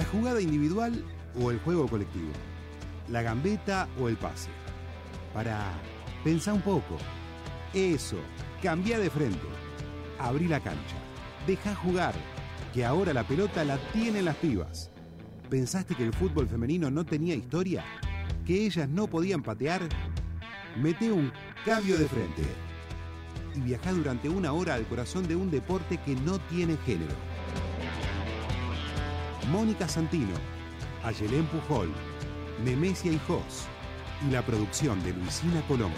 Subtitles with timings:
[0.00, 1.04] ¿La jugada individual
[1.38, 2.32] o el juego colectivo?
[3.10, 4.48] ¿La gambeta o el pase?
[5.34, 5.72] Para
[6.24, 6.96] pensar un poco.
[7.74, 8.16] Eso,
[8.62, 9.46] cambia de frente.
[10.18, 10.96] Abrí la cancha.
[11.46, 12.14] Deja jugar,
[12.72, 14.90] que ahora la pelota la tienen las pibas.
[15.50, 17.84] ¿Pensaste que el fútbol femenino no tenía historia?
[18.46, 19.82] ¿Que ellas no podían patear?
[20.78, 21.30] Mete un
[21.66, 22.42] cambio de frente
[23.54, 27.29] y viaja durante una hora al corazón de un deporte que no tiene género.
[29.50, 30.34] Mónica Santino,
[31.02, 31.92] Ayelén Pujol,
[32.64, 33.66] Nemesia Hijos
[34.24, 35.96] y la producción de Luisina Colombo.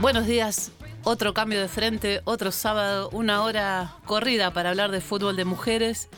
[0.00, 0.72] Buenos días,
[1.02, 6.08] otro cambio de frente, otro sábado, una hora corrida para hablar de fútbol de mujeres,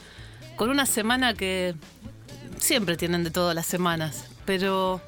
[0.54, 1.74] con una semana que
[2.58, 5.00] siempre tienen de todas las semanas, pero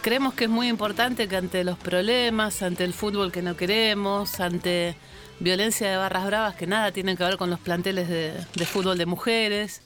[0.00, 4.40] creemos que es muy importante que ante los problemas, ante el fútbol que no queremos,
[4.40, 4.96] ante
[5.40, 9.06] violencia de barras bravas que nada tienen que ver con los planteles de, fútbol de
[9.06, 9.82] mujeres,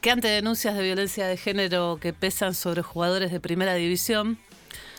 [0.00, 4.38] que ante denuncias de violencia de género que pesan sobre jugadores de primera división,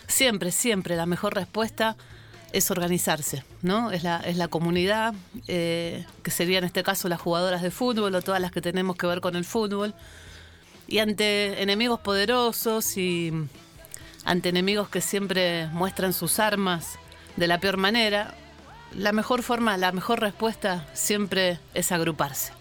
[0.08, 1.96] siempre, siempre la mejor respuesta
[2.52, 3.92] es organizarse, ¿no?
[3.92, 5.14] Es la, es la comunidad,
[5.48, 8.98] eh, que sería en este caso las jugadoras de fútbol o todas las que tenemos
[8.98, 9.94] que ver con el fútbol.
[10.88, 13.32] Y ante enemigos poderosos y
[14.26, 16.98] ante enemigos que siempre muestran sus armas
[17.36, 18.34] de la peor manera,
[18.96, 22.52] la mejor forma, la mejor respuesta siempre es agruparse.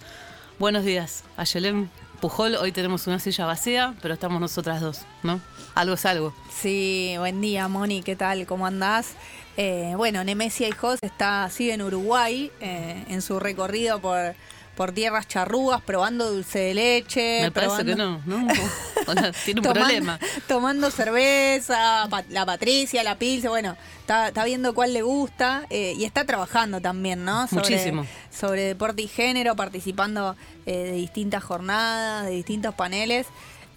[0.59, 2.55] Buenos días, Ayelén Pujol.
[2.57, 5.41] Hoy tenemos una silla vacía, pero estamos nosotras dos, ¿no?
[5.75, 6.35] Algo es algo.
[6.53, 8.47] Sí, buen día, Moni, ¿qué tal?
[8.47, 9.15] ¿Cómo andás?
[9.57, 14.35] Eh, bueno, Nemesia y Jos está, sigue en Uruguay eh, en su recorrido por,
[14.77, 17.43] por tierras charrúas, probando dulce de leche.
[17.43, 18.47] Me parece que no, ¿no?
[19.45, 20.19] Tiene un tomando, problema.
[20.47, 26.05] Tomando cerveza, la Patricia, la Pilce, bueno, está, está viendo cuál le gusta eh, y
[26.05, 27.47] está trabajando también, ¿no?
[27.51, 28.07] Muchísimo.
[28.31, 30.37] Sobre deporte y género, participando
[30.67, 33.27] eh, de distintas jornadas, de distintos paneles.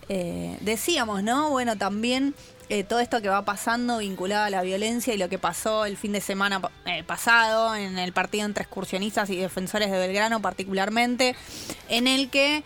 [0.09, 1.50] Eh, decíamos, ¿no?
[1.50, 2.36] Bueno, también
[2.69, 5.97] eh, todo esto que va pasando vinculado a la violencia y lo que pasó el
[5.97, 11.35] fin de semana eh, pasado en el partido entre excursionistas y defensores de Belgrano particularmente,
[11.90, 12.63] en el que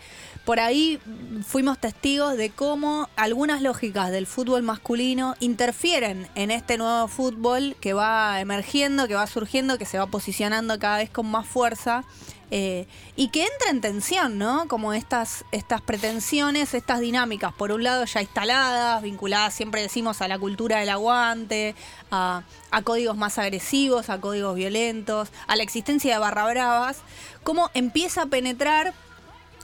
[0.48, 0.98] por ahí
[1.46, 7.92] fuimos testigos de cómo algunas lógicas del fútbol masculino interfieren en este nuevo fútbol que
[7.92, 12.04] va emergiendo, que va surgiendo, que se va posicionando cada vez con más fuerza.
[12.50, 12.86] Eh,
[13.16, 14.68] y que entra en tensión, ¿no?
[14.68, 20.28] Como estas, estas pretensiones, estas dinámicas, por un lado ya instaladas, vinculadas, siempre decimos, a
[20.28, 21.74] la cultura del aguante,
[22.10, 26.98] a, a códigos más agresivos, a códigos violentos, a la existencia de barra bravas,
[27.42, 28.94] cómo empieza a penetrar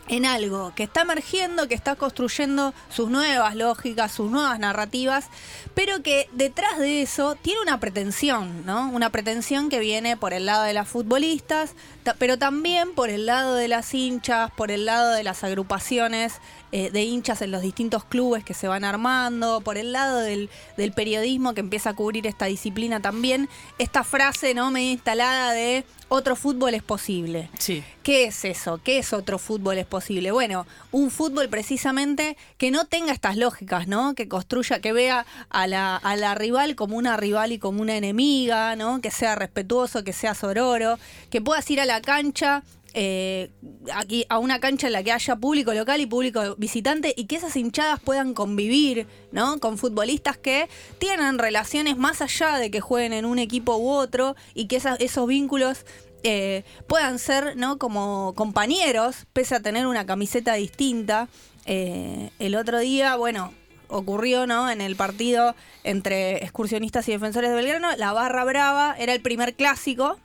[0.09, 5.27] en algo que está emergiendo, que está construyendo sus nuevas lógicas, sus nuevas narrativas,
[5.75, 8.89] pero que detrás de eso tiene una pretensión, ¿no?
[8.91, 13.27] Una pretensión que viene por el lado de las futbolistas, ta- pero también por el
[13.27, 16.35] lado de las hinchas, por el lado de las agrupaciones
[16.77, 20.51] eh, de hinchas en los distintos clubes que se van armando, por el lado del,
[20.77, 23.49] del periodismo que empieza a cubrir esta disciplina también,
[23.79, 24.73] esta frase, ¿no?
[24.73, 27.49] Medio instalada de otro fútbol es posible.
[27.61, 27.85] Sí.
[28.03, 28.81] ¿Qué es eso?
[28.83, 30.33] ¿Qué es otro fútbol es posible?
[30.33, 34.17] Bueno, un fútbol precisamente que no tenga estas lógicas, ¿no?
[34.17, 37.97] Que construya, que vea a la, a la rival como una rival y como una
[37.97, 39.01] enemiga, ¿no?
[39.01, 40.99] Que sea respetuoso, que sea sororo,
[41.31, 42.65] que puedas ir a la cancha.
[42.97, 43.51] Eh,
[43.93, 47.37] aquí a una cancha en la que haya público local y público visitante y que
[47.37, 49.59] esas hinchadas puedan convivir ¿no?
[49.59, 50.69] con futbolistas que
[50.99, 55.27] tienen relaciones más allá de que jueguen en un equipo u otro y que esos
[55.27, 55.85] vínculos
[56.23, 57.79] eh, puedan ser ¿no?
[57.79, 61.29] como compañeros, pese a tener una camiseta distinta.
[61.67, 63.53] Eh, el otro día, bueno,
[63.89, 64.71] ocurrió ¿no?
[64.71, 69.55] en el partido entre excursionistas y defensores de Belgrano, la Barra Brava era el primer
[69.55, 70.19] clásico.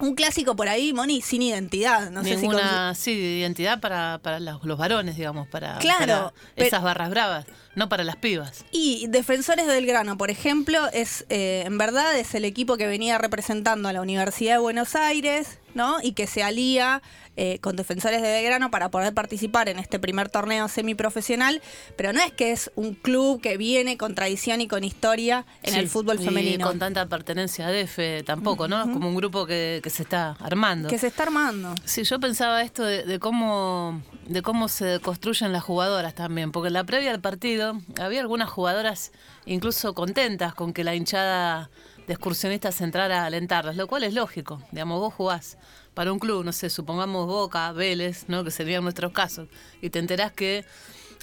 [0.00, 2.10] Un clásico por ahí, Moni, sin identidad.
[2.10, 2.46] No sé si
[2.94, 7.46] sí, identidad para, para los, los varones, digamos, para, Claro, para pero- esas barras bravas,
[7.74, 8.64] no para las pibas.
[8.70, 13.18] Y Defensores de Belgrano, por ejemplo, es eh, en verdad es el equipo que venía
[13.18, 15.96] representando a la Universidad de Buenos Aires, ¿no?
[16.02, 17.02] Y que se alía
[17.40, 21.62] eh, con Defensores de Belgrano para poder participar en este primer torneo semiprofesional,
[21.96, 25.74] pero no es que es un club que viene con tradición y con historia en
[25.74, 26.66] Sí, el fútbol y femenino.
[26.66, 28.78] con tanta pertenencia a DF tampoco, ¿no?
[28.82, 30.88] Es como un grupo que, que se está armando.
[30.88, 31.74] Que se está armando.
[31.84, 36.66] Sí, yo pensaba esto de, de cómo de cómo se construyen las jugadoras también, porque
[36.66, 39.12] en la previa al partido había algunas jugadoras
[39.46, 41.70] incluso contentas con que la hinchada
[42.06, 44.62] de excursionistas entrara a alentarlas, lo cual es lógico.
[44.72, 45.56] Digamos, vos jugás
[45.98, 48.44] para un club, no sé, supongamos Boca, Vélez, ¿no?
[48.44, 49.48] que serían nuestros casos,
[49.82, 50.64] y te enterás que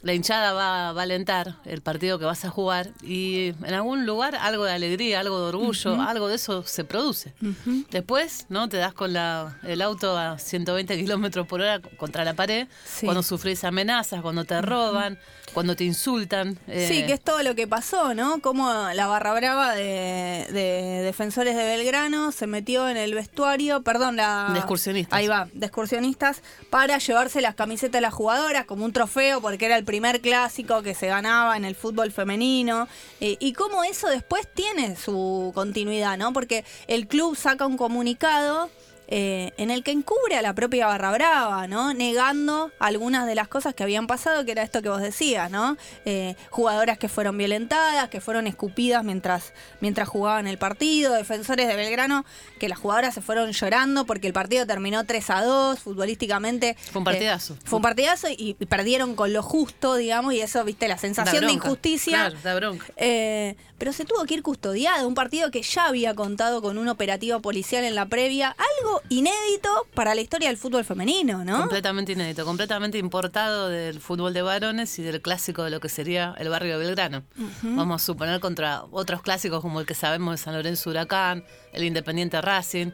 [0.02, 4.06] la hinchada va, va, a alentar el partido que vas a jugar y en algún
[4.06, 7.34] lugar algo de alegría, algo de orgullo, algo de eso se produce.
[7.90, 8.68] Después, ¿no?
[8.68, 12.68] Te das con la, el auto a 120 kilómetros por hora contra la pared,
[13.02, 15.18] cuando sufrís amenazas, cuando te roban,
[15.56, 16.60] cuando te insultan.
[16.68, 16.86] Eh.
[16.88, 18.42] Sí, que es todo lo que pasó, ¿no?
[18.42, 24.18] Como la barra brava de, de, defensores de Belgrano se metió en el vestuario, perdón,
[24.18, 24.50] la...
[24.52, 25.18] De excursionistas.
[25.18, 29.66] Ahí va, de excursionistas, para llevarse las camisetas de las jugadoras como un trofeo, porque
[29.66, 32.90] era el primer clásico que se ganaba en el fútbol femenino.
[33.22, 36.34] Eh, y cómo eso después tiene su continuidad, ¿no?
[36.34, 38.70] Porque el club saca un comunicado
[39.08, 41.94] eh, en el que encubre a la propia Barra Brava, ¿no?
[41.94, 45.78] Negando algunas de las cosas que habían pasado, que era esto que vos decías, ¿no?
[46.06, 51.76] Eh, jugadoras que fueron violentadas, que fueron escupidas mientras, mientras jugaban el partido, defensores de
[51.76, 52.26] Belgrano,
[52.60, 56.76] que las jugadoras se fueron llorando porque el partido terminó 3 a 2, futbolísticamente.
[56.92, 57.54] Fue un partidazo.
[57.54, 61.46] Eh, fue un partidazo y, perdieron con lo justo, digamos, y eso, viste, la sensación
[61.46, 62.14] de injusticia.
[62.14, 62.86] Claro, da bronca.
[63.78, 67.42] Pero se tuvo que ir custodiado, un partido que ya había contado con un operativo
[67.42, 71.60] policial en la previa, algo inédito para la historia del fútbol femenino, ¿no?
[71.60, 76.36] Completamente inédito, completamente importado del fútbol de varones y del clásico de lo que sería
[76.38, 77.24] el barrio de Belgrano.
[77.64, 81.44] Vamos a suponer contra otros clásicos como el que sabemos de San Lorenzo Huracán,
[81.74, 82.92] el Independiente Racing.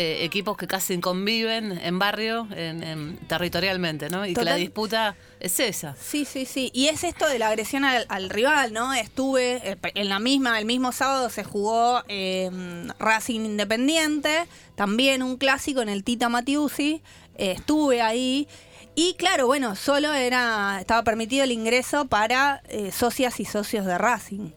[0.00, 4.24] Eh, equipos que casi conviven en barrio, en, territorialmente, ¿no?
[4.24, 5.96] Y que la disputa es esa.
[6.00, 6.70] Sí, sí, sí.
[6.72, 8.94] Y es esto de la agresión al, rival, ¿no?
[8.94, 14.46] Estuve eh, en la misma, el mismo sábado se jugó em, Racing Independiente,
[14.76, 17.02] también un clásico en el Tita Matiusi.
[17.34, 18.46] Eh, estuve ahí.
[18.94, 22.62] Y claro, bueno, solo era, estaba permitido el ingreso para
[22.92, 24.52] socias y socios de Racing,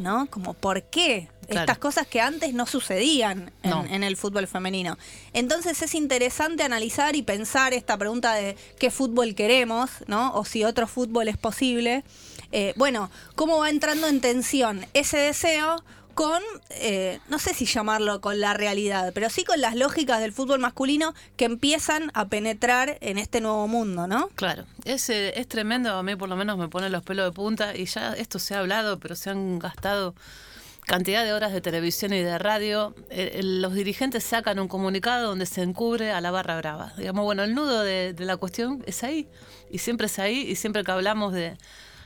[0.00, 0.26] ¿no?
[0.26, 1.28] Como, ¿por qué?
[1.50, 4.96] Estas cosas que antes no sucedían en, el fútbol femenino.
[5.32, 10.32] Entonces es interesante analizar y pensar esta pregunta de qué fútbol queremos, ¿no?
[10.34, 12.04] O si otro fútbol es posible.
[12.52, 15.82] Eh, bueno, cómo va entrando en tensión ese deseo
[16.14, 20.32] con, eh, no sé si llamarlo con la realidad, pero sí con las lógicas del
[20.32, 24.28] fútbol masculino que empiezan a penetrar en este nuevo mundo, ¿no?
[24.34, 27.32] Claro, es, eh, es tremendo, a mí por lo menos me pone los pelos de
[27.32, 30.14] punta y ya esto se ha hablado, pero se han gastado
[30.90, 35.46] cantidad de horas de televisión y de radio, eh, los dirigentes sacan un comunicado donde
[35.46, 36.92] se encubre a la barra brava.
[36.98, 39.28] Digamos, bueno, el nudo de, la cuestión es ahí,
[39.70, 41.56] y siempre es ahí, y siempre que hablamos de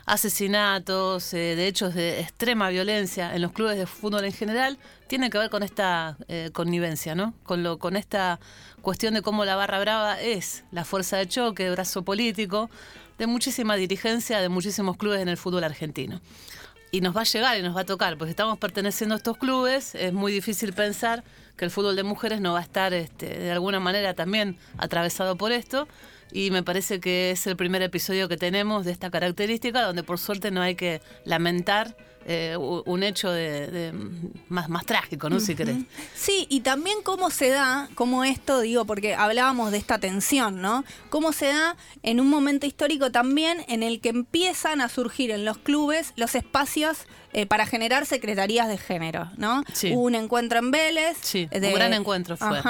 [0.04, 4.76] asesinatos, eh, de hechos de extrema violencia en los clubes de fútbol en general,
[5.06, 7.32] tiene que ver con esta eh, connivencia, ¿no?
[7.42, 8.38] Con, lo, con esta
[8.82, 12.68] cuestión de cómo la barra brava es la fuerza de choque, brazo político
[13.16, 16.20] de muchísima dirigencia de muchísimos clubes en el fútbol argentino
[16.94, 19.36] y nos va a llegar y nos va a tocar, porque estamos perteneciendo a estos
[19.36, 21.24] clubes, es muy difícil pensar
[21.56, 25.34] que el fútbol de mujeres no va a estar este, de alguna manera también atravesado
[25.36, 25.88] por esto.
[26.30, 30.18] Y me parece que es el primer episodio que tenemos de esta característica, donde por
[30.20, 31.96] suerte no hay que lamentar
[32.26, 33.92] eh, un hecho de,
[34.48, 35.40] más, más trágico, ¿no?
[35.40, 35.76] Si querés.
[36.14, 40.84] Sí, y también cómo se da, cómo esto, digo, porque hablábamos de esta tensión, ¿no?
[41.10, 45.44] Cómo se da en un momento histórico también en el que empiezan a surgir en
[45.44, 49.64] los clubes los espacios eh, para generar secretarías de género, ¿no?
[49.90, 51.16] Hubo un encuentro en Vélez.
[51.20, 52.60] Sí, de, un gran encuentro fue.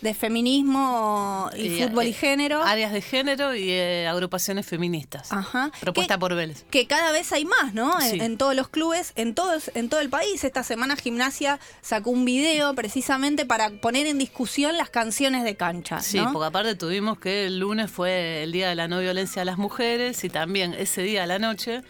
[0.00, 2.62] de feminismo y, fútbol y eh, género.
[2.62, 5.30] Áreas de género y eh, agrupaciones feministas.
[5.30, 5.70] Ajá.
[5.78, 6.64] Propuesta por Vélez.
[6.70, 7.92] Que cada vez hay más, ¿no?
[8.00, 10.42] En, todos los clubes, en, todos, en todo el país.
[10.42, 16.00] Esta semana Gimnasia sacó un video precisamente para poner en discusión las canciones de cancha.
[16.00, 19.44] Sí, porque aparte tuvimos que el lunes fue el Día de la No Violencia a
[19.44, 21.82] las Mujeres y también ese día a la noche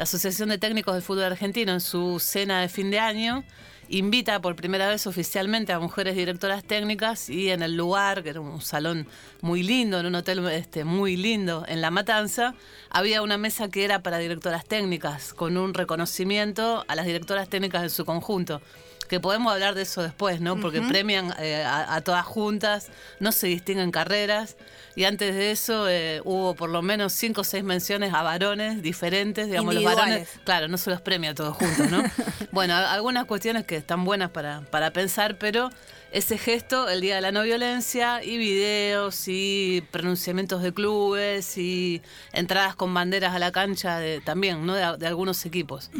[0.00, 3.44] la Asociación de Técnicos del Fútbol Argentino en su cena de fin de año
[3.90, 8.40] invita por primera vez oficialmente a mujeres directoras técnicas y en el lugar, que era
[8.40, 9.06] un salón
[9.42, 12.54] muy lindo, en un hotel este, muy lindo en La Matanza,
[12.88, 17.82] había una mesa que era para directoras técnicas, con un reconocimiento a las directoras técnicas
[17.82, 18.62] en su conjunto
[19.10, 20.60] que podemos hablar de eso después, ¿no?
[20.60, 24.56] Porque premian eh, a, todas juntas, no se distinguen carreras.
[24.96, 28.82] Y antes de eso eh, hubo por lo menos cinco o seis menciones a varones
[28.82, 32.02] diferentes, digamos, los varones, claro, no se los premia todos juntos, ¿no?
[32.52, 35.70] bueno, algunas cuestiones que están buenas para, para pensar, pero
[36.12, 42.02] ese gesto, el Día de la No Violencia, y videos y pronunciamientos de clubes y
[42.32, 44.74] entradas con banderas a la cancha de, también, ¿no?
[44.74, 45.90] De, algunos equipos.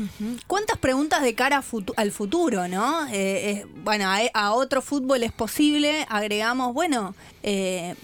[0.47, 1.63] ¿Cuántas preguntas de cara
[1.97, 3.07] al futuro, no?
[3.13, 7.95] Eh, bueno, a, otro fútbol es posible, agregamos, bueno, eh,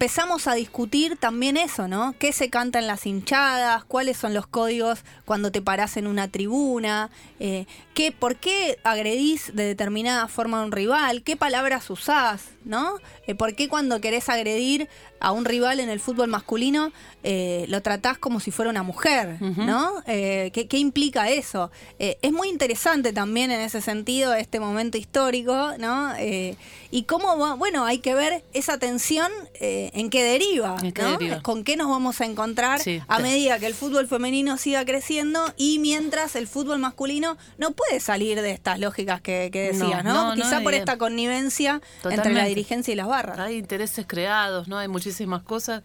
[0.00, 2.14] empezamos a discutir también eso, ¿no?
[2.18, 3.84] ¿Qué se canta en las hinchadas?
[3.84, 7.10] ¿Cuáles son los códigos cuando te parás en una tribuna?
[7.38, 11.22] ¿qué, ¿Por qué agredís de determinada forma a un rival?
[11.22, 12.44] ¿Qué palabras usás?
[12.64, 12.96] ¿No?
[13.26, 14.88] Eh, ¿Por qué cuando querés agredir
[15.20, 19.36] a un rival en el fútbol masculino eh, lo tratás como si fuera una mujer,
[19.40, 20.02] ¿no?
[20.06, 21.70] Eh, ¿qué, implica eso?
[21.98, 26.14] es muy interesante también en ese sentido este momento histórico, ¿no?
[26.90, 31.42] y cómo, bueno, hay que ver esa tensión en qué deriva, ¿no?
[31.42, 35.78] Con qué nos vamos a encontrar a medida que el fútbol femenino siga creciendo y
[35.78, 40.34] mientras el fútbol masculino no puede salir de estas lógicas que, decías, ¿no?
[40.34, 43.38] Quizá por esta connivencia entre la dirigencia y las barras.
[43.38, 44.78] Hay intereses creados, ¿no?
[44.78, 45.82] Hay muchísimas cosas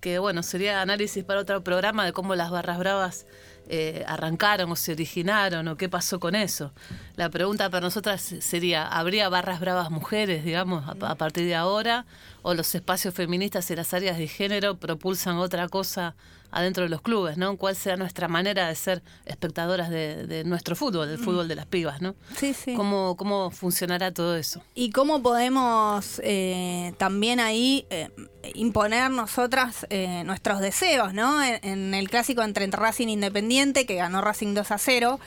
[0.00, 3.26] que, bueno, sería análisis para otro programa de cómo las barras bravas
[3.68, 6.72] eh, arrancaron o se originaron o qué pasó con eso.
[7.14, 12.04] La pregunta para nosotras sería, ¿habría barras bravas mujeres, digamos, a, partir de ahora?
[12.42, 16.14] ¿O los espacios feministas y las áreas de género propulsan otra cosa
[16.52, 17.56] adentro de los clubes, ¿no?
[17.56, 22.02] ¿Cuál sea nuestra manera de ser espectadoras de, nuestro fútbol, del fútbol de las pibas,
[22.02, 22.14] ¿no?
[22.36, 22.74] Sí, sí.
[22.74, 24.62] ¿Cómo, cómo funcionará todo eso?
[24.74, 28.10] Y cómo podemos eh, también ahí eh,
[28.54, 31.42] imponer nosotras eh, nuestros deseos, ¿no?
[31.42, 35.20] En, el clásico entre Racing Independiente, que ganó Racing 2 a 0,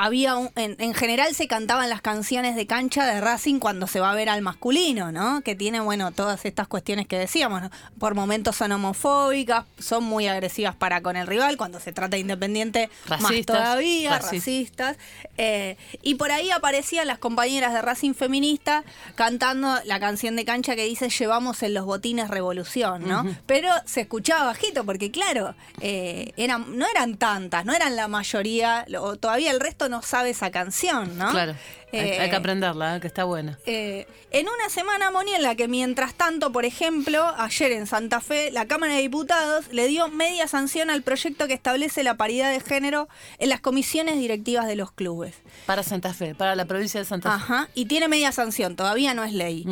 [0.00, 4.14] había en, general se cantaban las canciones de cancha de Racing cuando se va a
[4.14, 5.40] ver al masculino, ¿no?
[5.40, 7.62] Que tiene, bueno, todas estas cuestiones que decíamos,
[7.98, 12.20] Por momentos son homofóbicas, son muy agresivas para con el rival, cuando se trata de
[12.20, 14.96] Independiente más todavía, racistas.
[15.36, 18.84] Eh, y por ahí aparecían las compañeras de Racing Feminista
[19.16, 23.24] cantando la canción de cancha que dice llevamos en los botines revolución, ¿no?
[23.46, 28.86] Pero se escuchaba bajito porque claro, eh, eran, no eran tantas, no eran la mayoría,
[29.20, 31.30] todavía el resto no sabe esa canción, ¿no?
[31.30, 31.54] Claro.
[31.92, 33.00] hay, que eh, aprenderla, ¿eh?
[33.00, 33.58] que está buena.
[33.66, 38.20] Eh, en una semana, Moni, en la que mientras tanto, por ejemplo, ayer en Santa
[38.20, 42.50] Fe, la Cámara de Diputados le dio media sanción al proyecto que establece la paridad
[42.50, 45.34] de género en las comisiones directivas de los clubes.
[45.66, 47.36] Para Santa Fe, para la provincia de Santa Fe.
[47.36, 49.66] Ajá, y tiene media sanción, todavía no es ley.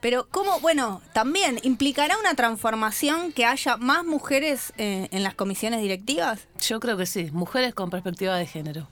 [0.00, 0.60] pero, ¿cómo?
[0.60, 6.48] Bueno, también implicará una transformación que haya más mujeres en las comisiones directivas.
[6.60, 8.88] Yo creo que sí, mujeres con perspectiva de género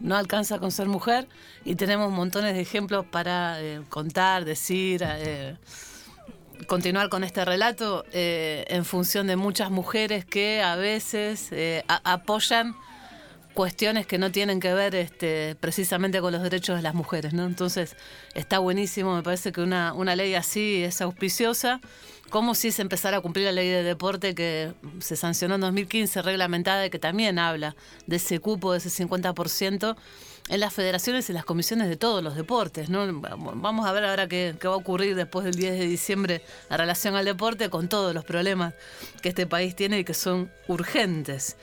[0.00, 1.28] no alcanza con ser mujer
[1.64, 5.56] y tenemos montones de ejemplos para eh, contar, decir, eh,
[6.66, 11.50] continuar con este relato eh, en función de muchas mujeres que a veces
[12.04, 12.74] apoyan
[13.54, 17.46] cuestiones que no tienen que ver este, precisamente con los derechos de las mujeres, ¿no?
[17.46, 17.96] Entonces
[18.34, 21.80] está buenísimo, me parece que una, una ley así es auspiciosa
[22.30, 26.20] como si se empezara a cumplir la ley de deporte que se sancionó en 2015,
[26.22, 29.94] reglamentada, y que también habla de ese cupo, de ese 50%
[30.48, 32.90] en las federaciones y las comisiones de todos los deportes.
[32.90, 33.06] ¿no?
[33.20, 36.78] Vamos a ver ahora qué, qué, va a ocurrir después del 10 de diciembre en
[36.78, 38.74] relación al deporte con todos los problemas
[39.22, 41.56] que este país tiene y que son urgentes.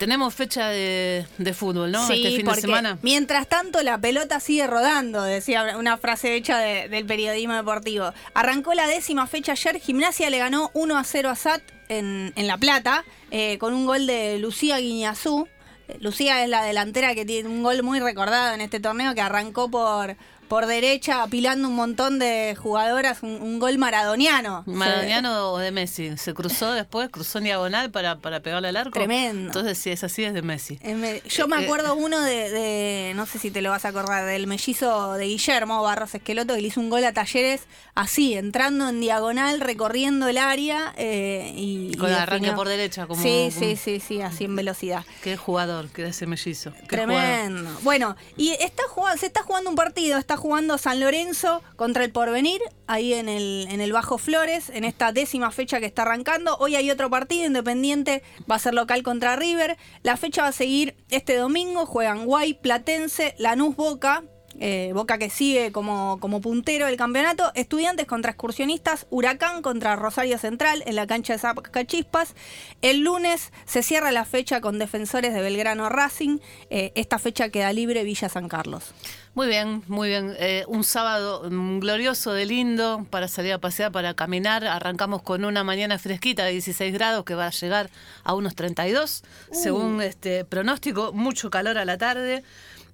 [0.00, 2.06] Tenemos fecha de, fútbol, ¿no?
[2.06, 2.98] Sí, este fin de semana.
[3.02, 8.14] Mientras tanto, la pelota sigue rodando, decía una frase hecha del periodismo deportivo.
[8.32, 9.78] Arrancó la décima fecha ayer.
[9.78, 14.06] Gimnasia le ganó 1 a 0 a SAT en, La Plata, eh, con un gol
[14.06, 15.46] de Lucía Guiñazú.
[15.88, 19.20] Eh, Lucía es la delantera que tiene un gol muy recordado en este torneo que
[19.20, 20.16] arrancó por,
[20.50, 24.64] por derecha apilando un montón de jugadoras, un, gol maradoniano.
[24.66, 26.16] Maradoniano o de Messi.
[26.16, 28.90] Se cruzó después, cruzó en diagonal para, para pegarle al arco.
[28.90, 29.46] Tremendo.
[29.46, 30.80] Entonces, si es así, es de Messi.
[31.28, 34.48] Yo me eh, acuerdo uno de, no sé si te lo vas a acordar, del
[34.48, 37.60] mellizo de Guillermo Barros Esqueloto, que le hizo un gol a Talleres
[37.94, 40.92] así, entrando en diagonal, recorriendo el área.
[40.96, 43.22] Eh, y, Con el arranque por derecha, como.
[43.22, 45.04] Sí, sí, sí, sí, así en velocidad.
[45.22, 46.72] Qué jugador, que ese mellizo.
[46.88, 47.70] Tremendo.
[47.82, 52.10] Bueno, y está jugando, se está jugando un partido, está jugando San Lorenzo contra el
[52.10, 56.56] Porvenir, ahí en el, en el Bajo Flores, en esta décima fecha que está arrancando.
[56.58, 59.76] Hoy hay otro partido, Independiente va a ser local contra River.
[60.02, 64.24] La fecha va a seguir este domingo, juegan Guay, Platense, Lanús Boca.
[64.58, 70.36] Eh, Boca que sigue como, como puntero del campeonato, Estudiantes contra Excursionistas, Huracán contra Rosario
[70.38, 72.34] Central en la cancha de Zacachispas.
[72.82, 76.40] El lunes se cierra la fecha con Defensores de Belgrano Racing.
[76.68, 78.92] Eh, esta fecha queda libre Villa San Carlos.
[79.32, 80.34] Muy bien, muy bien.
[80.40, 84.64] Eh, un sábado glorioso de lindo para salir a pasear, para caminar.
[84.66, 87.90] Arrancamos con una mañana fresquita de 16 grados que va a llegar
[88.24, 89.54] a unos 32, uh.
[89.54, 91.12] según este pronóstico.
[91.12, 92.42] Mucho calor a la tarde.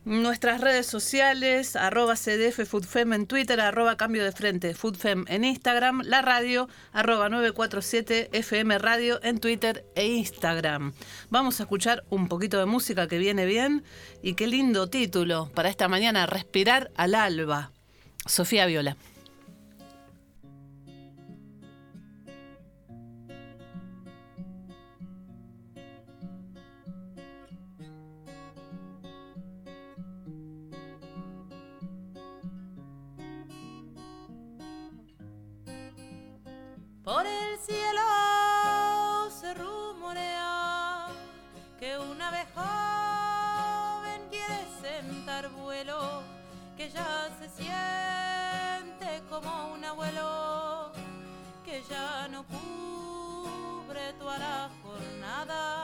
[0.07, 6.03] Nuestras redes sociales, arroba CDF Foodfem en Twitter, arroba Cambio de Frente Foodfem en Instagram,
[6.05, 10.93] la radio, arroba 947 FM Radio en Twitter e Instagram.
[11.29, 13.83] Vamos a escuchar un poquito de música que viene bien
[14.23, 17.73] y qué lindo título para esta mañana, Respirar al Alba.
[18.27, 18.97] Sofía Viola.
[37.07, 38.01] Por el cielo
[39.31, 41.07] se rumorea
[41.79, 46.25] que una vez joven quiere sentar vuelo,
[46.77, 50.91] que ya se siente como un abuelo,
[51.65, 55.76] que ya no cubre toda la jornada,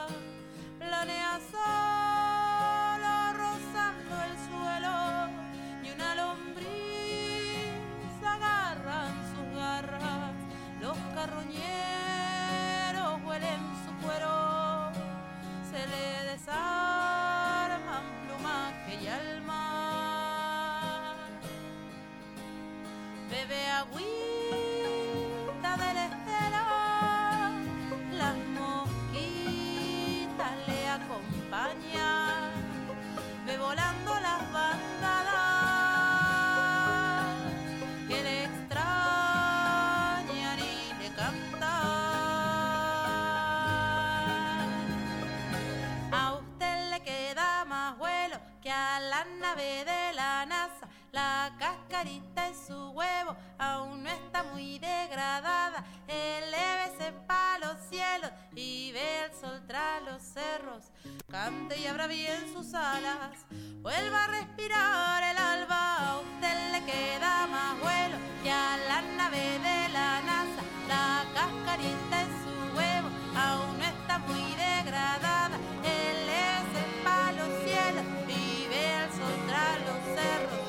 [59.75, 60.85] el los cerros.
[61.31, 63.47] Cante y abra bien sus alas.
[63.81, 66.11] Vuelva a respirar el alba.
[66.11, 70.63] A usted le queda más vuelo que a la nave de la NASA.
[70.89, 75.57] La cascarita en su huevo aún no está muy degradada.
[75.83, 80.62] Elévese pa' los cielos y ve el sol tras los cerros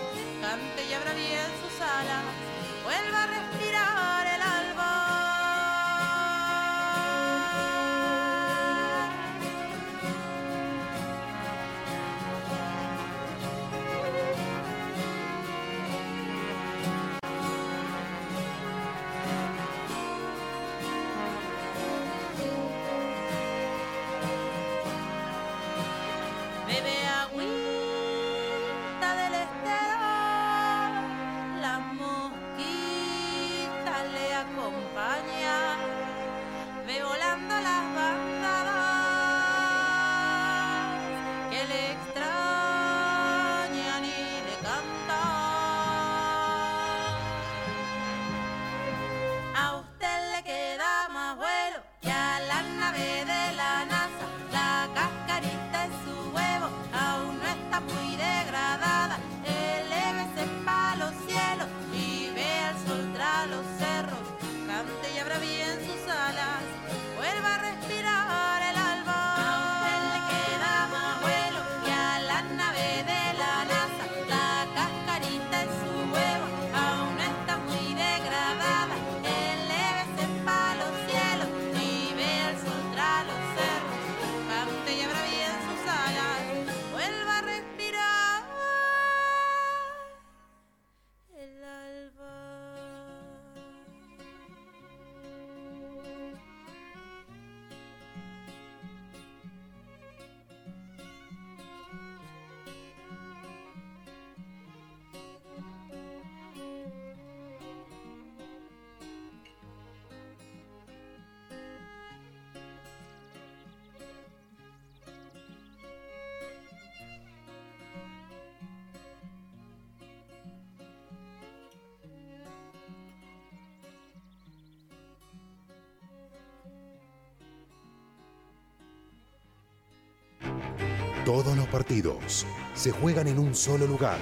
[131.25, 134.17] Todos los partidos se juegan en un solo lugar.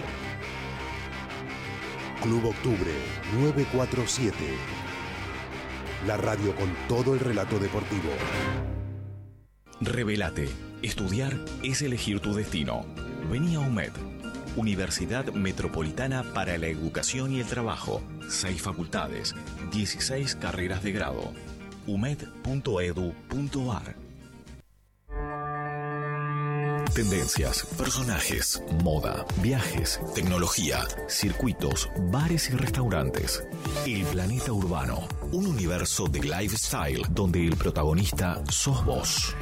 [2.22, 2.92] Club Octubre
[3.34, 4.36] 947.
[6.06, 8.12] La radio con todo el relato deportivo.
[9.80, 10.48] Revelate.
[10.84, 12.86] Estudiar es elegir tu destino.
[13.32, 13.94] Vení a UMED,
[14.56, 18.04] Universidad Metropolitana para la Educación y el Trabajo.
[18.30, 19.34] Seis facultades,
[19.72, 21.34] 16 carreras de grado.
[21.88, 23.02] umed.edu.ar
[26.94, 33.48] Tendencias, personajes, moda, viajes, tecnología, circuitos, bares y restaurantes.
[33.86, 39.34] El planeta urbano, un universo de lifestyle donde el protagonista sos vos.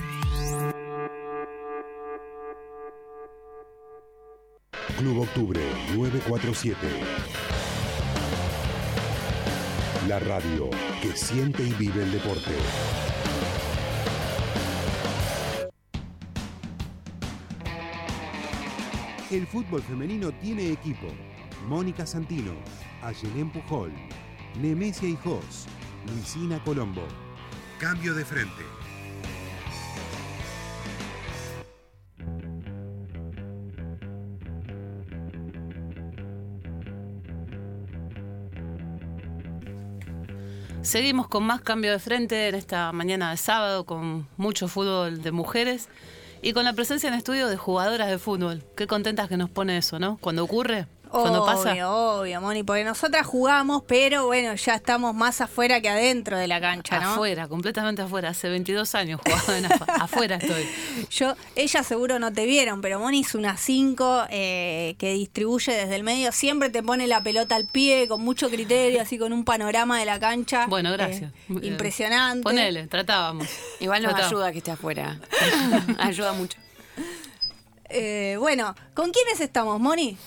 [5.00, 5.62] Club Octubre
[5.96, 6.78] 947.
[10.08, 10.70] La radio
[11.02, 12.54] que siente y vive el deporte.
[19.32, 21.06] El fútbol femenino tiene equipo.
[21.68, 22.54] Mónica Santino,
[23.04, 23.92] Ayelén Pujol,
[24.60, 25.68] Nemesia Hijos,
[26.08, 27.04] Luisina Colombo.
[27.78, 28.64] Cambio de frente.
[40.82, 45.32] Seguimos con más cambio de frente en esta mañana de sábado con mucho fútbol de
[45.32, 45.88] mujeres
[46.42, 48.64] y con la presencia en estudio de jugadoras de fútbol.
[48.76, 50.18] Qué contentas que nos pone eso, ¿no?
[50.22, 51.72] Cuando ocurre, cuando pasa.
[51.72, 56.48] Obvio, obvio, Moni, porque nosotras jugamos, pero bueno, ya estamos más afuera que adentro de
[56.48, 57.12] la cancha, ¿no?
[57.14, 58.30] Afuera, completamente afuera.
[58.30, 59.20] Hace 22 años
[59.50, 60.68] en afu- afuera estoy.
[61.10, 66.04] Yo, ellas seguro no te vieron, pero Moni es una 5 que distribuye desde el
[66.04, 70.00] medio, siempre te pone la pelota al pie, con mucho criterio, así con un panorama
[70.00, 70.66] de la cancha.
[70.68, 71.32] Bueno, eh, gracias.
[71.50, 72.44] Eh, impresionante.
[72.44, 73.48] Ponele, tratábamos.
[73.80, 74.32] Igual nos Tratábamos.
[74.42, 75.20] ayuda que esté afuera.
[76.00, 76.58] ayuda mucho.
[77.90, 80.18] Eh, bueno, ¿con quiénes estamos, Moni?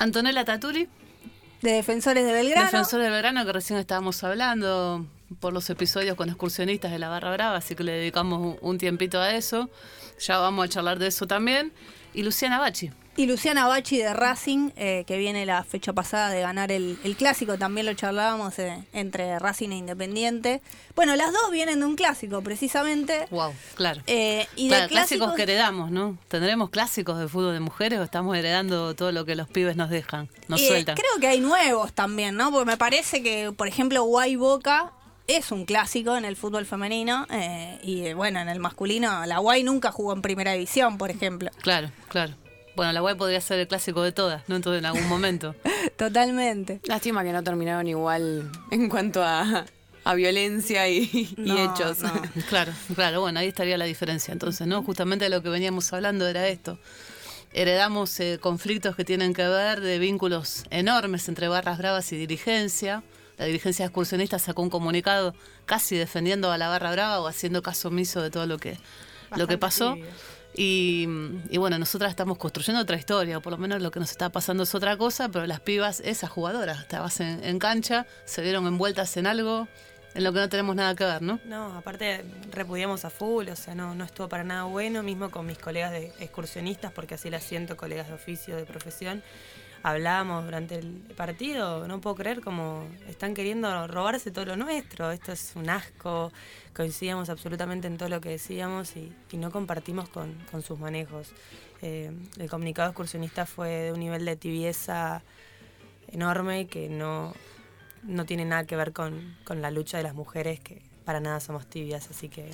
[0.00, 0.88] Antonella Taturi,
[1.60, 2.64] De Defensores de Belgrano.
[2.64, 5.04] defensor del verano que recién estábamos hablando
[5.40, 9.20] por los episodios con excursionistas de la Barra Brava, así que le dedicamos un tiempito
[9.20, 9.68] a eso.
[10.18, 11.70] Ya vamos a charlar de eso también.
[12.14, 12.90] Y Luciana Bachi.
[13.16, 17.16] Y Luciana Bachi de Racing, eh, que viene la fecha pasada de ganar el, el
[17.16, 20.62] clásico, también lo charlábamos eh, entre Racing e Independiente.
[20.94, 23.26] Bueno, las dos vienen de un clásico, precisamente.
[23.30, 24.00] Wow, claro.
[24.06, 26.16] Eh, y de clásicos que heredamos, ¿no?
[26.28, 29.90] ¿Tendremos clásicos de fútbol de mujeres o estamos heredando todo lo que los pibes nos
[29.90, 30.94] dejan, nos Eh, sueltan?
[30.96, 32.50] Creo que hay nuevos también, ¿no?
[32.50, 34.92] Porque me parece que, por ejemplo, Guay Boca
[35.36, 39.38] es un clásico en el fútbol femenino eh, y eh, bueno, en el masculino, la
[39.38, 41.50] Guay nunca jugó en primera división, por ejemplo.
[41.62, 42.34] Claro, claro.
[42.76, 44.56] Bueno, la web podría ser el clásico de todas, ¿no?
[44.56, 45.54] Entonces, en algún momento.
[45.96, 46.80] Totalmente.
[46.84, 49.66] Lástima que no terminaron igual en cuanto a,
[50.04, 52.00] a violencia y, y No, hechos.
[52.00, 52.12] no.
[52.48, 54.32] Claro, claro, bueno, ahí estaría la diferencia.
[54.32, 54.82] Entonces, ¿no?
[54.82, 56.78] Justamente lo que veníamos hablando era esto.
[57.52, 63.02] Heredamos eh, conflictos que tienen que ver de vínculos enormes entre barras bravas y dirigencia.
[63.40, 67.88] La dirigencia excursionista sacó un comunicado casi defendiendo a la barra brava o haciendo caso
[67.88, 68.76] omiso de todo lo que,
[69.34, 69.96] lo que pasó.
[70.54, 71.08] Y,
[71.48, 74.28] y bueno, nosotras estamos construyendo otra historia, o por lo menos lo que nos está
[74.28, 78.66] pasando es otra cosa, pero las pibas, esas jugadoras, estabas en, en cancha, se vieron
[78.66, 79.68] envueltas en algo
[80.14, 81.40] en lo que no tenemos nada que ver, ¿no?
[81.44, 85.46] No, aparte repudiamos a full, o sea, no, no estuvo para nada bueno, mismo con
[85.46, 89.22] mis colegas de excursionistas, porque así las siento, colegas de oficio, de profesión.
[89.82, 95.32] Hablábamos durante el partido, no puedo creer como están queriendo robarse todo lo nuestro, esto
[95.32, 96.32] es un asco,
[96.74, 101.32] coincidíamos absolutamente en todo lo que decíamos y, no compartimos con, sus manejos.
[101.80, 105.22] Eh, el comunicado excursionista fue de un nivel de tibieza
[106.08, 107.32] enorme que no,
[108.02, 111.40] no tiene nada que ver con, con la lucha de las mujeres, que para nada
[111.40, 112.50] somos tibias, así que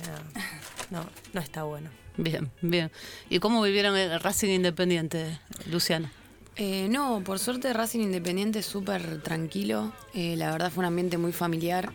[0.91, 1.89] no, no está bueno.
[2.15, 2.89] Bien, bien.
[3.29, 6.09] ¿Y cómo vivieron el Racing Independiente, Luciano?
[6.57, 9.93] Eh, no, por suerte Racing Independiente súper tranquilo.
[10.13, 11.93] Eh, la verdad fue un ambiente muy familiar.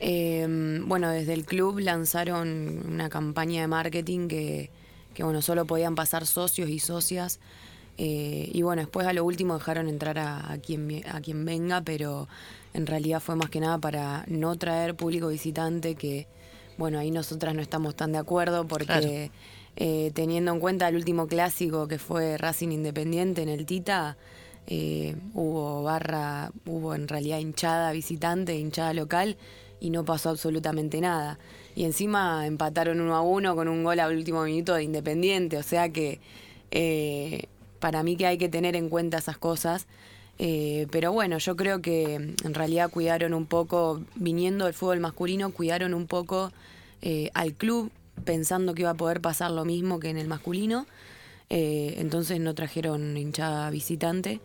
[0.00, 0.46] Eh,
[0.84, 4.70] bueno, desde el club lanzaron una campaña de marketing que,
[5.14, 7.38] que, bueno, solo podían pasar socios y socias.
[7.96, 11.80] Eh, y bueno, después a lo último dejaron entrar a, a quien, a quien venga,
[11.80, 12.26] pero
[12.72, 16.26] en realidad fue más que nada para no traer público visitante, que
[16.76, 19.30] bueno, ahí nosotras no estamos tan de acuerdo porque.
[19.76, 24.16] Eh, teniendo en cuenta el último clásico que fue Racing Independiente en el Tita,
[24.66, 29.36] eh, hubo barra, hubo en realidad hinchada visitante, hinchada local
[29.80, 31.38] y no pasó absolutamente nada.
[31.74, 35.62] Y encima empataron uno a uno con un gol al último minuto de Independiente, o
[35.64, 36.20] sea que
[36.70, 37.46] eh,
[37.80, 39.86] para mí que hay que tener en cuenta esas cosas.
[40.36, 45.94] Pero bueno, yo creo que en realidad cuidaron un poco, viniendo del fútbol masculino, cuidaron
[45.94, 46.50] un poco
[47.34, 47.92] al club,
[48.24, 50.86] pensando que iba a poder pasar lo mismo que en el masculino.
[51.50, 54.40] Eh, entonces no trajeron hinchada visitante.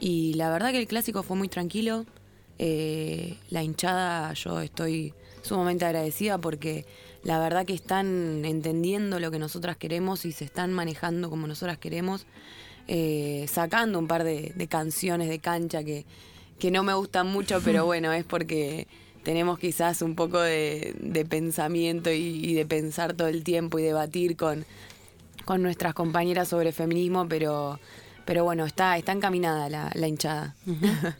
[0.00, 2.06] Y la verdad que el clásico fue muy tranquilo.
[2.58, 6.84] Eh, la hinchada, yo estoy sumamente agradecida porque
[7.22, 11.78] la verdad que están entendiendo lo que nosotras queremos y se están manejando como nosotras
[11.78, 12.26] queremos,
[12.86, 16.04] eh, sacando un par de, de canciones de cancha que,
[16.58, 18.88] que no me gustan mucho, pero bueno, es porque
[19.22, 23.82] tenemos quizás un poco de, de pensamiento y, y de pensar todo el tiempo y
[23.82, 24.64] debatir con,
[25.44, 27.78] con nuestras compañeras sobre feminismo, pero,
[28.24, 30.54] pero bueno, está, está encaminada la, la hinchada.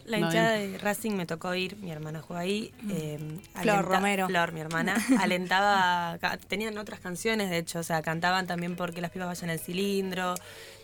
[0.05, 2.73] La hinchada de Racing me tocó ir, mi hermana juega ahí.
[2.91, 3.19] eh,
[3.63, 4.27] Flor Romero.
[4.27, 9.11] Flor, mi hermana, alentaba, tenían otras canciones, de hecho, o sea, cantaban también porque las
[9.11, 10.35] pibas vayan al cilindro,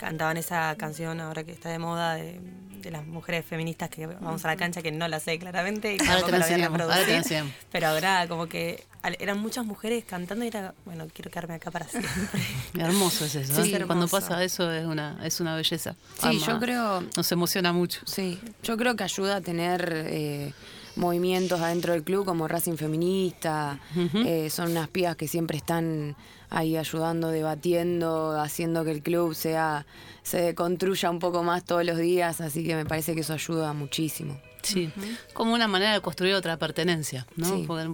[0.04, 2.38] cantaban esa canción ahora que está de moda de,
[2.82, 5.98] de las mujeres feministas que vamos a la cancha, que no la sé claramente, y
[6.06, 8.84] Ahora te la voy a ahora pero ahora como que
[9.18, 12.10] eran muchas mujeres cantando y era, bueno, quiero quedarme acá para siempre.
[12.78, 13.64] Hermoso es eso.
[13.64, 13.84] Sí, ¿eh?
[13.86, 14.10] Cuando hermoso.
[14.28, 15.94] pasa eso es una, es una belleza.
[16.20, 18.00] Sí, yo creo- Nos emociona mucho.
[18.04, 20.52] Sí, yo creo que ayuda a tener, eh,
[20.96, 23.78] movimientos adentro del club como Racing Feminista.
[23.96, 26.14] Eh, son unas pibas que siempre están
[26.54, 29.86] ahí ayudando, debatiendo, haciendo que el club sea
[30.22, 33.72] se construya un poco más todos los días, así que me parece que eso ayuda
[33.72, 34.40] muchísimo.
[34.62, 34.90] Sí,
[35.34, 37.46] como una manera de construir otra pertenencia, ¿no?
[37.46, 37.64] Sí.
[37.66, 37.86] Porque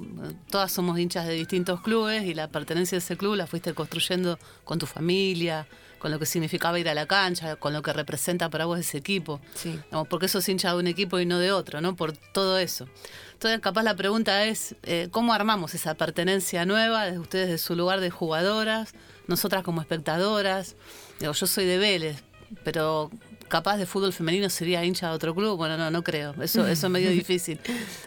[0.51, 4.39] todas somos hinchas de distintos clubes y la pertenencia de ese club la fuiste construyendo
[4.63, 5.67] con tu familia,
[5.99, 8.99] con lo que significaba ir a la cancha, con lo que representa para vos ese
[8.99, 9.41] equipo.
[9.55, 9.81] Sí.
[10.09, 11.97] Porque sos hincha de un equipo y no de otro, ¿no?
[11.97, 12.87] Por todo eso.
[13.41, 17.75] Entonces, capaz la pregunta es, eh, ¿cómo armamos esa pertenencia nueva desde ustedes de su
[17.75, 18.93] lugar de jugadoras,
[19.29, 20.77] nosotras como espectadoras?
[21.21, 22.23] Digo, yo soy de Vélez,
[22.65, 23.11] pero
[23.49, 25.57] capaz de fútbol femenino sería hincha de otro club.
[25.57, 26.35] Bueno, no, no creo.
[26.43, 27.59] Eso, eso es medio difícil.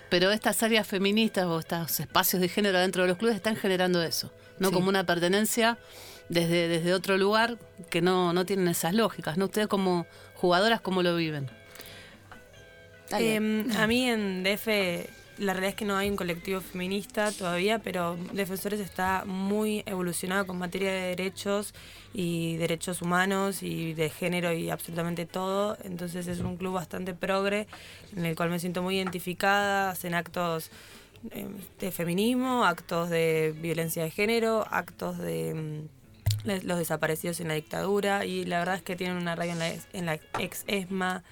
[0.10, 4.04] Pero estas áreas feministas o estos espacios de género dentro de los clubes están generando
[4.04, 4.68] eso, ¿no?
[4.68, 4.74] Sí.
[4.76, 5.80] Como una pertenencia
[6.30, 7.58] desde, desde otro lugar
[7.90, 9.46] que no, no tienen esas lógicas, ¿no?
[9.46, 11.50] Ustedes como jugadoras, ¿cómo lo viven?
[13.10, 17.80] Em, a mí en DF la realidad es que no hay un colectivo feminista todavía,
[17.80, 21.74] pero Defensores está muy evolucionado con materia de derechos
[22.14, 25.78] y derechos humanos y de género y absolutamente todo.
[25.84, 27.68] Entonces es un club bastante progre
[28.16, 29.90] en el cual me siento muy identificada.
[29.90, 30.70] Hacen actos
[31.32, 35.82] em, de feminismo, actos de violencia de género, actos de
[36.44, 39.60] le- los desaparecidos en la dictadura y la verdad es que tienen una radio en
[39.60, 41.24] la, ex- en la ex ESMA.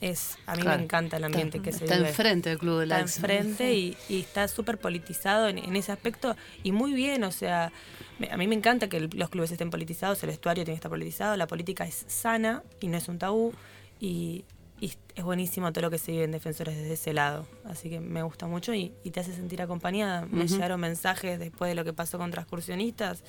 [0.00, 0.78] Es, a mí Claro.
[0.78, 2.08] me encanta el ambiente que se Está vive.
[2.10, 5.90] enfrente del club de la está enfrente y, y está súper politizado en, en ese
[5.90, 7.72] aspecto y muy bien, o sea,
[8.18, 10.80] me- a mí me encanta que el- los clubes estén politizados, el vestuario tiene que
[10.80, 13.54] estar politizado, la política es sana y no es un tabú
[13.98, 14.44] y,
[14.80, 17.98] y es buenísimo todo lo que se vive en Defensores desde ese lado, así que
[17.98, 20.26] me gusta mucho y, y te hace sentir acompañada.
[20.30, 23.24] Me llegaron mensajes después de lo que pasó con transcursionistas,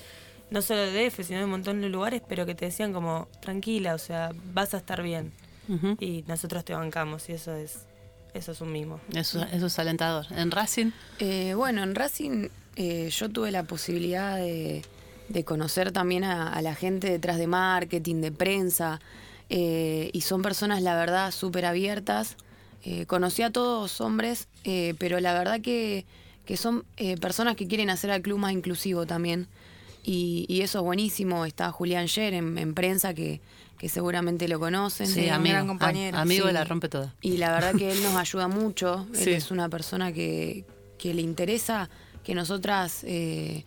[0.52, 3.30] no solo de DF, sino de un montón de lugares, pero que te decían como,
[3.42, 5.32] tranquila, o sea, vas a estar bien
[6.00, 7.80] Y nosotros te bancamos y eso es,
[8.34, 9.00] eso es un mimo.
[9.14, 10.26] Eso, eso es alentador.
[10.32, 14.84] En Racing, Eh, bueno, en Racing eh, yo tuve la posibilidad de,
[15.30, 19.00] de conocer también a, a la gente detrás de marketing, de prensa,
[19.50, 22.36] eh, y son personas, la verdad, súper abiertas.
[22.84, 26.06] Eh, conocí a todos hombres, eh, pero la verdad que,
[26.46, 29.48] que son eh, personas que quieren hacer al club más inclusivo también.
[30.04, 31.46] Y, y eso es buenísimo.
[31.46, 33.42] Está Julián Sher en, en prensa, que,
[33.78, 35.08] que seguramente lo conocen.
[35.08, 36.18] sí, un amigo, gran compañero.
[36.18, 36.54] am- amigo Sí.
[36.54, 37.14] la rompe toda.
[37.22, 39.08] Y la verdad que él nos ayuda mucho.
[39.14, 39.30] Él Sí.
[39.32, 40.66] es una persona que,
[40.98, 41.90] que le interesa
[42.24, 43.64] que nosotras eh,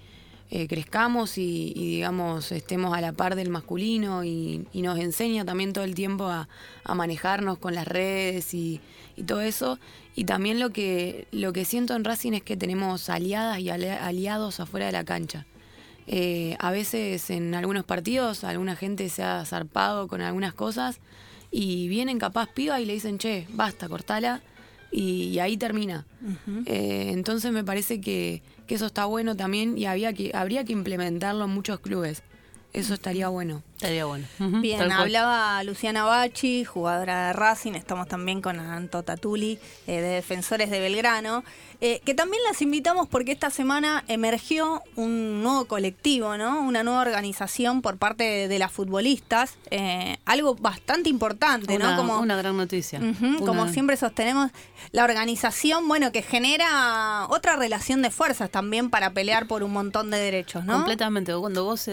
[0.51, 5.45] eh, crezcamos y, y, digamos, estemos a la par del masculino y, y nos enseña
[5.45, 6.49] también todo el tiempo a,
[6.85, 8.81] a manejarnos con las redes y,
[9.17, 9.79] y todo eso.
[10.17, 13.87] Y también lo que, lo que siento en Racing es que tenemos aliadas y ali-
[13.89, 15.47] aliados afuera de la cancha.
[16.13, 20.99] Eh, a veces en algunos partidos alguna gente se ha zarpado con algunas cosas
[21.53, 24.43] y vienen capaz piba y le dicen, che, basta, cortala,
[24.91, 26.05] y, y ahí termina.
[26.67, 30.73] Eh, entonces me parece que, que eso está bueno también y había que, habría que
[30.73, 32.25] implementarlo en muchos clubes.
[32.73, 33.63] Eso estaría bueno.
[33.81, 34.27] Estaría bueno.
[34.39, 35.01] Bien, tal cual.
[35.01, 40.81] hablaba Luciana Bachi, jugadora de Racing, estamos también con Anto Tatuli, eh, de Defensores de
[40.81, 41.43] Belgrano,
[41.81, 46.61] eh, que también las invitamos porque esta semana emergió un nuevo colectivo, ¿no?
[46.61, 51.97] Una nueva organización por parte de, de las futbolistas, eh, algo bastante importante, una, ¿no?
[51.97, 53.01] Como, una gran noticia.
[53.39, 54.51] Como Una- siempre sostenemos,
[54.93, 60.11] la organización, bueno, que genera otra relación de fuerzas también para pelear por un montón
[60.11, 60.75] de derechos, ¿no?
[60.75, 61.33] Completamente.
[61.35, 61.89] Cuando vos,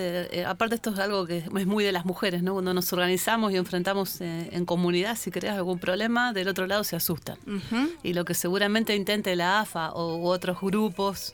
[0.46, 2.54] aparte esto es algo que es muy de las mujeres, ¿no?
[2.54, 6.84] Cuando nos organizamos y enfrentamos eh, en comunidad, si creas algún problema, del otro lado
[6.84, 7.38] se asustan.
[8.04, 11.34] Y lo que seguramente intente la AFA o u otros grupos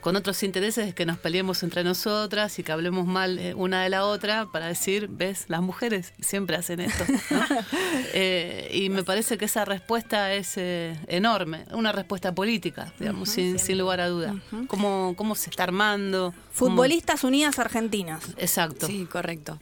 [0.00, 3.84] con otros intereses es que nos peleemos entre nosotras y que hablemos mal eh, una
[3.84, 7.04] de la otra para decir, ves, las mujeres siempre hacen esto.
[7.30, 7.40] ¿no?
[8.14, 13.58] Eh, y me parece que esa respuesta es eh, enorme, una respuesta política, digamos, sin,
[13.58, 14.34] sin lugar a duda.
[14.66, 16.32] ¿Cómo, ¿Cómo se está armando?
[16.32, 18.22] ¿Cómo- Futbolistas Unidas Argentinas.
[18.36, 18.86] Exacto.
[18.86, 19.58] Sí, correcto.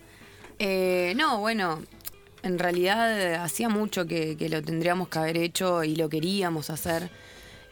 [0.62, 1.80] Eh, no, bueno,
[2.42, 7.10] en realidad hacía mucho que, lo tendríamos que haber hecho y lo queríamos hacer.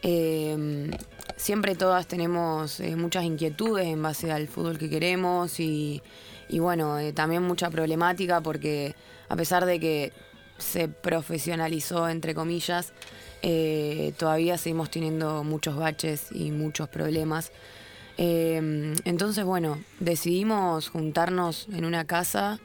[0.01, 0.89] Eh,
[1.37, 6.01] siempre todas tenemos eh, muchas inquietudes en base al fútbol que queremos y,
[6.51, 8.95] bueno, eh, también mucha problemática porque
[9.27, 10.13] a pesar de que
[10.57, 12.93] se profesionalizó, entre comillas,
[13.43, 17.51] eh, todavía seguimos teniendo muchos baches y muchos problemas.
[18.17, 22.59] Eh, entonces, bueno, decidimos juntarnos en una casa,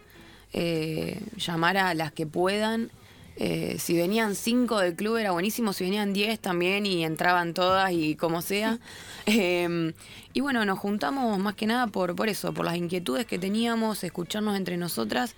[0.54, 2.92] eh, llamar a las que puedan.
[3.36, 7.92] Eh, si venían cinco del club era buenísimo, si venían diez también y entraban todas
[7.92, 8.78] y como sea.
[9.26, 9.94] Eh,
[10.34, 14.04] y bueno, nos juntamos más que nada por, por eso, por las inquietudes que teníamos,
[14.04, 15.34] escucharnos entre nosotras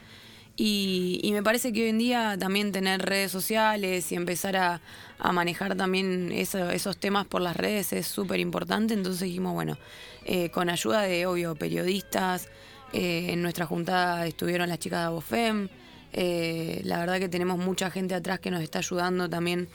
[0.57, 4.81] Y, y me parece que hoy en día también tener redes sociales y empezar a,
[5.19, 8.95] a manejar también eso- esos temas por las redes es súper importante.
[8.95, 9.79] Entonces dijimos, bueno,
[10.25, 12.49] eh, con ayuda de, obvio, periodistas,
[12.93, 15.69] eh, en nuestra juntada estuvieron las chicas de Abofem.
[16.13, 19.69] eh, la verdad que tenemos mucha gente atrás que nos está ayudando también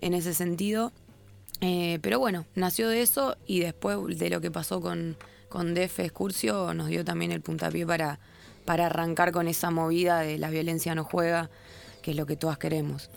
[0.00, 0.92] en ese sentido.
[1.60, 5.16] Eh, pero bueno, nació de eso y después de lo que pasó con,
[5.48, 8.18] con Def Excursio nos dio también el puntapié para,
[8.64, 11.50] para arrancar con esa movida de la violencia no juega,
[12.02, 13.10] que es lo que todas queremos.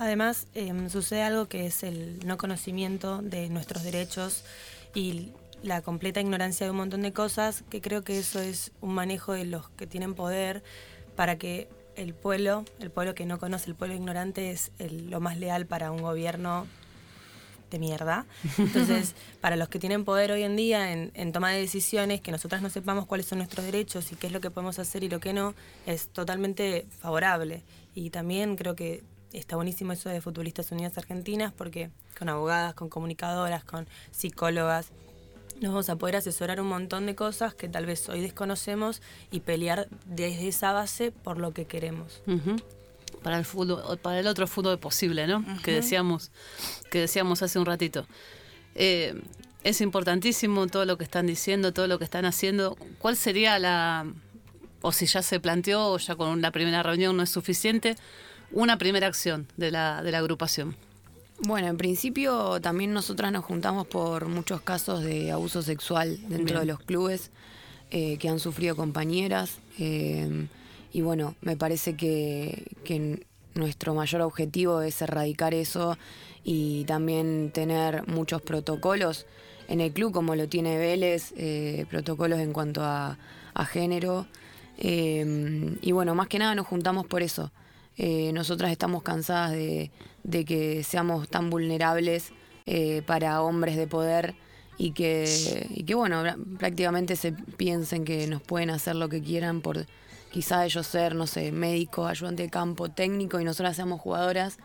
[0.00, 4.42] Además, em, sucede algo que es el no conocimiento de nuestros derechos
[4.92, 5.30] y
[5.64, 9.32] la completa ignorancia de un montón de cosas, que creo que eso es un manejo
[9.32, 10.62] de los que tienen poder
[11.16, 15.20] para que el pueblo, el pueblo que no conoce, el pueblo ignorante es el- lo
[15.20, 16.66] más leal para un gobierno
[17.70, 18.26] de mierda.
[18.58, 22.30] Entonces, para los que tienen poder hoy en día en, en toma de decisiones, que
[22.30, 25.08] nosotras no sepamos cuáles son nuestros derechos y qué es lo que podemos hacer y
[25.08, 25.54] lo que no,
[25.86, 27.62] es totalmente favorable.
[27.94, 32.88] Y también creo que está buenísimo eso de Futbolistas Unidas Argentinas, porque con abogadas, con
[32.88, 34.92] comunicadoras, con psicólogas,
[35.60, 39.40] nos vamos a poder asesorar un montón de cosas que tal vez hoy desconocemos y
[39.40, 42.22] pelear desde esa base por lo que queremos.
[43.22, 45.44] Para el fútbol, para el otro fútbol posible, ¿no?
[45.62, 46.30] Que decíamos,
[46.90, 48.06] que decíamos hace un ratito.
[48.74, 49.14] Eh,
[49.62, 52.76] es importantísimo todo lo que están diciendo, todo lo que están haciendo.
[52.98, 54.06] ¿Cuál sería la,
[54.82, 57.96] o si ya se planteó, o ya con la primera reunión no es suficiente,
[58.52, 60.76] una primera acción de la, de la agrupación?
[61.40, 66.60] Bueno, en principio también nosotras nos juntamos por muchos casos de abuso sexual dentro Bien.
[66.60, 67.30] de los clubes
[67.90, 69.58] eh, que han sufrido compañeras.
[69.78, 70.46] eh,
[70.92, 75.98] y bueno, me parece que, que nuestro mayor objetivo es erradicar eso
[76.44, 79.26] y también tener muchos protocolos
[79.66, 83.18] en el club, como lo tiene Vélez, eh, protocolos en cuanto a,
[83.54, 84.26] a género.
[84.78, 87.50] Eh, y bueno, más que nada nos juntamos por eso.
[87.96, 89.90] Eh, nosotras estamos cansadas de,
[90.24, 92.32] de que seamos tan vulnerables
[92.66, 94.34] eh, para hombres de poder
[94.78, 96.22] y que, y que, bueno,
[96.58, 99.86] prácticamente se piensen que nos pueden hacer lo que quieran por
[100.30, 104.58] quizá ellos ser, no sé, médico, ayudante de campo, técnico y nosotras seamos jugadoras.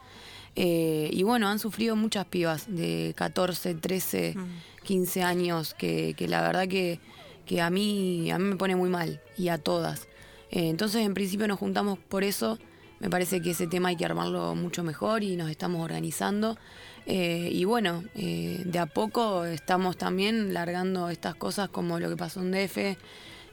[0.56, 4.36] Eh, y bueno, han sufrido muchas pibas de 14, 13,
[4.84, 7.00] 15 años que, que la verdad que,
[7.46, 10.08] que a, mí, a mí me pone muy mal y a todas.
[10.50, 12.58] Entonces, en principio nos juntamos por eso.
[13.00, 16.58] Me parece que ese tema hay que armarlo mucho mejor y nos estamos organizando.
[17.06, 22.18] Eh, y bueno, eh, de a poco estamos también largando estas cosas como lo que
[22.18, 22.98] pasó en DF.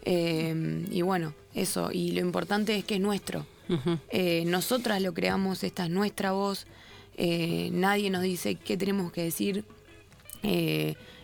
[0.03, 1.91] Eh, y bueno, eso.
[1.93, 3.47] Y lo importante es que es nuestro.
[4.45, 6.67] Nosotras lo creamos, esta es nuestra voz.
[7.17, 9.65] nadie nos dice qué tenemos que decir.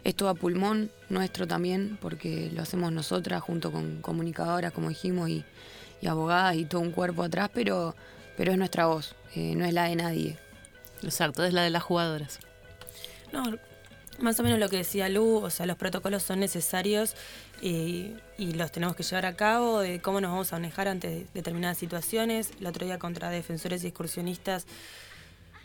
[0.05, 5.45] Esto a pulmón nuestro también, porque lo hacemos nosotras junto con comunicadoras, como dijimos, y,
[6.01, 7.95] y abogadas y todo un cuerpo atrás, pero,
[8.37, 10.39] pero es nuestra voz, eh, no es la de nadie.
[11.03, 12.39] Exacto, es la de las jugadoras.
[13.33, 13.45] No,
[14.19, 17.15] más o menos lo que decía Lu, o sea, los protocolos son necesarios
[17.61, 21.27] y, y los tenemos que llevar a cabo, de cómo nos vamos a manejar ante
[21.35, 22.51] determinadas situaciones.
[22.61, 24.67] El otro día contra defensores y excursionistas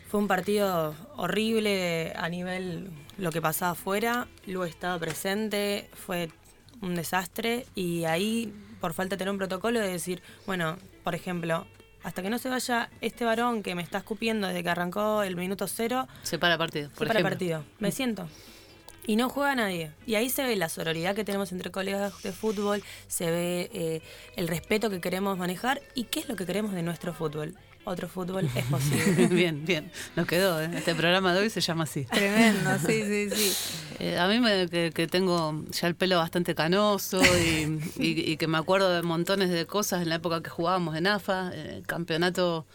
[0.10, 4.28] fue un partido horrible a nivel lo que pasaba afuera.
[4.46, 6.30] Lu estaba presente, fue
[6.82, 11.68] un desastre y ahí, por falta de tener un protocolo, de decir, bueno, por ejemplo,
[12.08, 15.36] hasta que no se vaya este varón que me está escupiendo desde que arrancó el
[15.36, 16.90] minuto cero, Se para partido.
[16.92, 17.66] Por se para partido.
[17.80, 18.30] Me siento.
[19.06, 19.92] Y no juega nadie.
[20.06, 24.02] Y ahí se ve la sororidad que tenemos entre colegas de fútbol, se ve eh,
[24.38, 27.58] el respeto que queremos manejar y qué es lo que queremos de nuestro fútbol.
[27.88, 29.28] Otro fútbol es posible.
[29.28, 29.90] bien, bien.
[30.18, 30.60] Nos quedó.
[30.62, 30.70] ¿eh?
[30.76, 32.04] Este programa de hoy se llama así.
[32.04, 33.54] Tremendo, sí, sí, sí.
[34.00, 38.38] Eh, a mí me, que, que tengo ya el pelo bastante canoso y, y- y
[38.38, 41.82] que me acuerdo de montones de cosas en la época que jugábamos en AFA, eh,
[41.88, 42.68] campeonato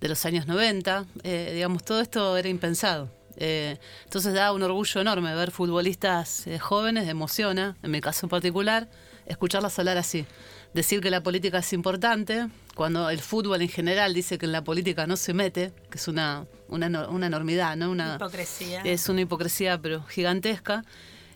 [0.00, 3.10] de los años 90, eh, digamos, todo esto era impensado.
[3.38, 8.88] Eh, entonces da un orgullo enorme ver futbolistas jóvenes, emociona, en mi caso en particular,
[9.26, 10.26] escucharlas hablar así.
[10.74, 14.64] Decir que la política es importante, cuando el fútbol en general dice que en la
[14.64, 17.90] política no se mete, que es una, una, una enormidad, ¿no?
[17.90, 18.80] Una, Hipocresía.
[18.82, 20.84] es una hipocresía, pero gigantesca.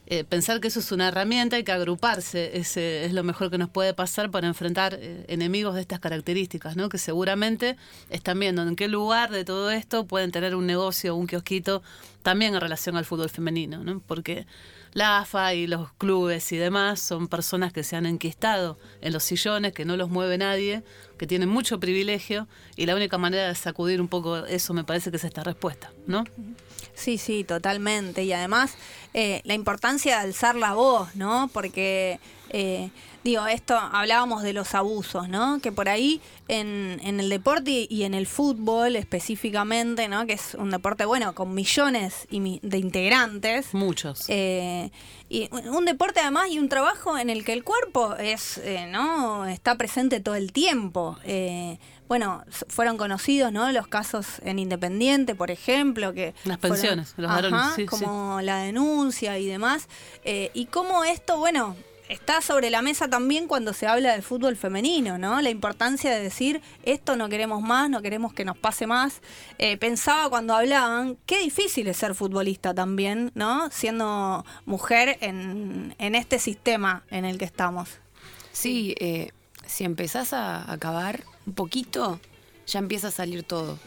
[0.09, 3.51] Eh, pensar que eso es una herramienta, hay que agruparse, es, eh, es lo mejor
[3.51, 6.89] que nos puede pasar para enfrentar eh, enemigos de estas características, ¿no?
[6.89, 7.77] que seguramente
[8.09, 11.83] están viendo en qué lugar de todo esto pueden tener un negocio o un kiosquito
[12.23, 14.01] también en relación al fútbol femenino, ¿no?
[14.07, 14.47] porque
[14.97, 19.25] la AFA y los clubes y demás son personas que se han enquistado en los
[19.25, 20.85] sillones, que no los mueve nadie,
[21.19, 25.11] que tienen mucho privilegio y la única manera de sacudir un poco eso me parece
[25.11, 26.25] que es esta respuesta, ¿no?
[26.95, 28.25] Sí, sí, totalmente.
[28.25, 28.73] Y además,
[29.13, 31.51] eh, la importancia de alzar la voz, ¿no?
[31.53, 32.19] Porque
[32.51, 32.91] Eh,
[33.31, 35.59] digo, esto hablábamos de los abusos, ¿no?
[35.61, 40.27] Que por ahí en, en el deporte y en el fútbol específicamente, ¿no?
[40.27, 43.75] Que es un deporte, bueno, con millones y mi- de integrantes.
[43.75, 44.25] Muchos.
[44.29, 44.91] Eh,
[45.29, 49.45] y un deporte además y un trabajo en el que el cuerpo es, eh, ¿no?
[49.47, 51.19] Está presente todo el tiempo.
[51.25, 53.73] Eh, bueno, fueron conocidos, ¿no?
[53.73, 57.87] Los casos en Independiente, por ejemplo, que Las fueron- pensiones, los varones, sí, sí.
[57.87, 59.89] como la denuncia y demás.
[60.25, 61.75] Eh, y cómo esto, bueno,
[62.09, 65.41] está sobre la mesa también cuando se habla del fútbol femenino, ¿no?
[65.41, 69.21] La importancia de decir, esto no queremos más, no queremos que nos pase más.
[69.59, 73.71] Eh, pensaba cuando hablaban, qué difícil es ser futbolista también, ¿no?
[73.71, 77.89] Siendo mujer en, en este sistema en el que estamos.
[78.53, 79.33] Sí, eh,
[79.67, 82.21] si empezás a acabar un poquito,
[82.67, 83.79] ya empieza a salir todo.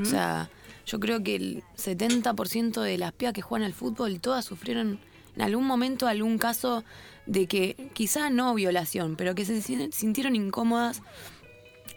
[0.00, 0.50] O sea,
[0.86, 5.00] yo creo que el 70% de las pibas que juegan al fútbol, todas sufrieron
[5.38, 6.82] en algún momento algún caso
[7.26, 11.00] de que quizá no violación, pero que se sin- sintieron incómodas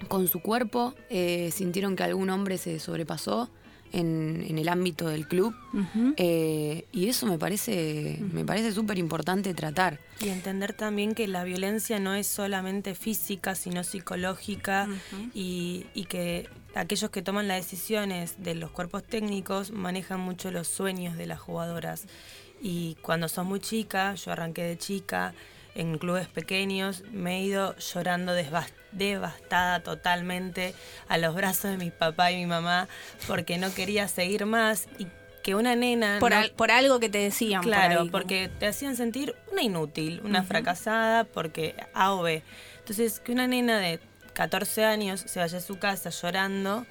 [0.08, 3.50] con su cuerpo, eh, sintieron que algún hombre se sobrepasó
[3.94, 5.54] en, en el ámbito del club.
[6.18, 10.00] Eh, y eso me parece, me parece súper importante tratar.
[10.22, 14.88] Y entender también que la violencia no es solamente física, sino psicológica
[15.34, 20.68] y, y que aquellos que toman las decisiones de los cuerpos técnicos manejan mucho los
[20.68, 22.06] sueños de las jugadoras.
[22.62, 25.34] Y cuando sos muy chica, yo arranqué de chica,
[25.74, 28.34] en clubes pequeños, me he ido llorando
[28.92, 30.76] devastada totalmente
[31.08, 32.88] a los brazos de mi papá y mi mamá
[33.28, 35.08] porque no quería seguir más y
[35.44, 36.18] que una nena...
[36.20, 37.62] Por, no- al- por algo que te decían.
[37.62, 42.44] por Claro, ahí, porque te hacían sentir una inútil, una fracasada, porque A o B.
[42.80, 44.00] Entonces, que una nena de
[44.34, 46.86] 14 años se vaya a su casa llorando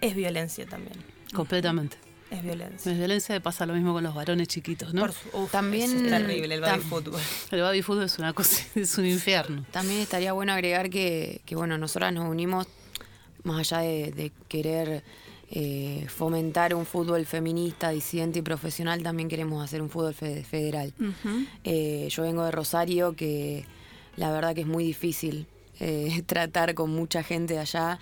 [0.00, 0.96] es violencia también.
[1.32, 1.96] Completamente.
[2.30, 2.90] Es violencia.
[2.92, 5.02] En violencia pasa lo mismo con los varones chiquitos, ¿no?
[5.02, 7.20] Por su- uf, También- es terrible el baby fútbol.
[7.52, 9.64] El baby fútbol es una cosa, es un infierno.
[9.70, 12.66] También estaría bueno agregar que, que, bueno, nosotras nos unimos
[13.44, 15.04] más allá de, de querer
[15.52, 20.92] eh, fomentar un fútbol feminista, disidente y profesional, también queremos hacer un fútbol fe- federal.
[21.62, 23.64] Eh, yo vengo de Rosario, que
[24.16, 25.46] la verdad que es muy difícil
[25.78, 28.00] eh, tratar con mucha gente de allá.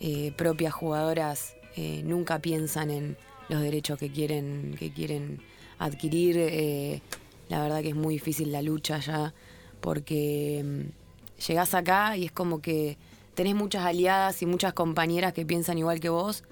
[0.00, 3.16] Eh, propias jugadoras eh, nunca piensan en
[3.48, 5.40] los derechos que quieren, que quieren
[5.78, 6.36] adquirir.
[6.38, 7.00] eh,
[7.48, 9.32] la verdad que es muy difícil la lucha allá,
[9.80, 12.96] porque mm, llegás acá y es como que
[13.34, 16.42] tenés muchas aliadas y muchas compañeras que piensan igual que vos,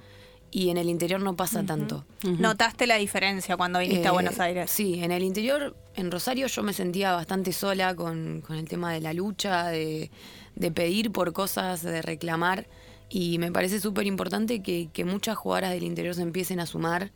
[0.50, 2.04] y en el interior no pasa tanto.
[2.22, 4.70] ¿Notaste la diferencia cuando viniste a Eh, Buenos Aires?
[4.70, 8.92] Sí, en el interior, en Rosario, yo me sentía bastante sola con, con el tema
[8.92, 10.12] de la lucha, de,
[10.54, 12.68] de pedir por cosas, de reclamar.
[13.08, 17.12] Y me parece súper importante que, que muchas jugadoras del interior se empiecen a sumar.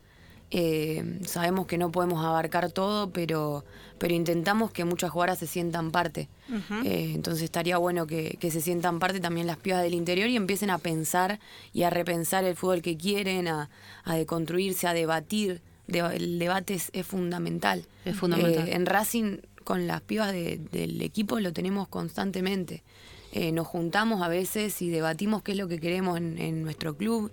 [0.51, 3.63] Eh, sabemos que no podemos abarcar todo, pero,
[3.99, 6.27] pero intentamos que muchas jugadoras se sientan parte.
[6.85, 10.35] Eh, entonces estaría bueno que, que se sientan parte también las pibas del interior y
[10.35, 11.39] empiecen a pensar
[11.73, 13.69] y a repensar el fútbol que quieren, a,
[14.03, 15.61] a deconstruirse, a debatir.
[15.87, 17.85] De- el debate es, es fundamental.
[18.05, 18.67] Es fundamental.
[18.69, 22.83] Eh, en Racing, con las pibas de- del equipo, lo tenemos constantemente.
[23.31, 26.95] Eh, nos juntamos a veces y debatimos qué es lo que queremos en, en nuestro
[26.97, 27.31] club,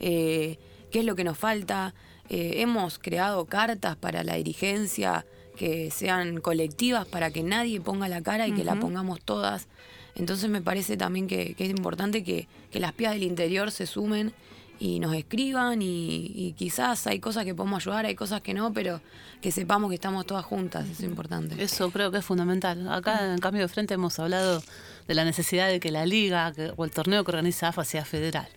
[0.00, 0.58] eh,
[0.90, 1.94] qué es lo que nos falta.
[2.30, 5.26] Eh, hemos creado cartas para la dirigencia
[5.56, 9.68] que sean colectivas para que nadie ponga la cara y que la pongamos todas.
[10.16, 13.86] Entonces me parece también que, que es importante que, que las pibas del interior se
[13.86, 14.32] sumen
[14.80, 18.72] y nos escriban y, y quizás hay cosas que podemos ayudar, hay cosas que no,
[18.72, 19.00] pero
[19.40, 21.62] que sepamos que estamos todas juntas, eso es importante.
[21.62, 22.88] Eso creo que es fundamental.
[22.88, 24.62] Acá en Cambio de Frente hemos hablado
[25.06, 28.04] de la necesidad de que la liga que- o el torneo que organiza AFA sea
[28.04, 28.48] federal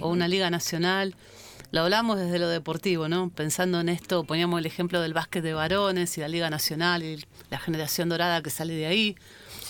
[0.00, 1.14] o una liga nacional.
[1.72, 3.30] Lo hablamos desde lo deportivo, ¿no?
[3.30, 7.24] Pensando en esto, poníamos el ejemplo del básquet de varones y la liga nacional y
[7.48, 9.16] la generación dorada que sale de ahí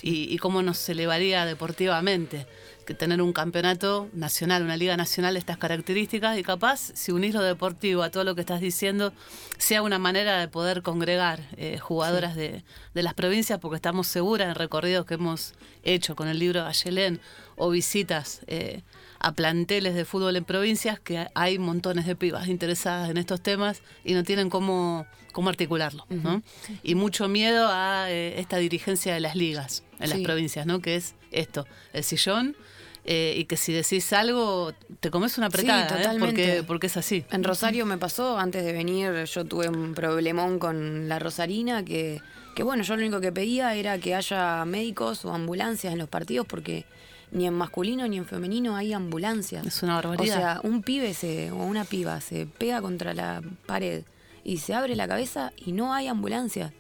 [0.03, 2.47] y, y cómo nos elevaría deportivamente
[2.87, 7.35] que tener un campeonato nacional, una liga nacional de estas características y capaz, si unís
[7.35, 9.13] lo deportivo a todo lo que estás diciendo,
[9.59, 12.65] sea una manera de poder congregar eh, jugadoras de,
[12.95, 16.69] de las provincias, porque estamos seguras en recorridos que hemos hecho con el libro de
[16.69, 17.21] Ayelén
[17.57, 18.83] o visitas eh,
[19.19, 23.83] a planteles de fútbol en provincias, que hay montones de pibas interesadas en estos temas
[24.05, 26.07] y no tienen cómo, cómo articularlo.
[26.09, 26.43] ¿no?
[26.83, 30.25] Y mucho miedo a eh, esta dirigencia de las ligas en las Sí.
[30.25, 30.81] provincias, ¿no?
[30.81, 32.57] que es esto, el sillón.
[33.07, 35.89] eh, y que si decís algo, te comes una apretada, ¿eh?
[36.03, 36.27] totalmente.
[36.27, 37.25] porque, porque es así.
[37.31, 42.21] En Rosario me pasó, antes de venir yo tuve un problemón con la Rosarina, que,
[42.55, 46.11] que bueno, yo lo único que pedía era que haya médicos o ambulancias en los
[46.11, 46.85] partidos, porque
[47.33, 49.67] ni en masculino ni en femenino hay ambulancias.
[49.67, 50.37] Es una O barbaridad.
[50.37, 54.05] sea, un pibe se, o una piba se pega contra la pared
[54.45, 56.75] y se abre la cabeza y no hay ambulancia.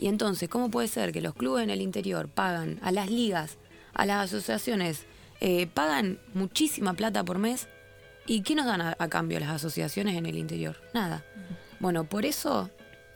[0.00, 3.58] Y entonces, ¿cómo puede ser que los clubes en el interior pagan a las ligas,
[3.92, 5.04] a las asociaciones,
[5.40, 7.68] eh, pagan muchísima plata por mes?
[8.26, 10.76] ¿Y qué nos dan a, a cambio las asociaciones en el interior?
[10.94, 11.22] Nada.
[11.80, 12.70] Bueno, por eso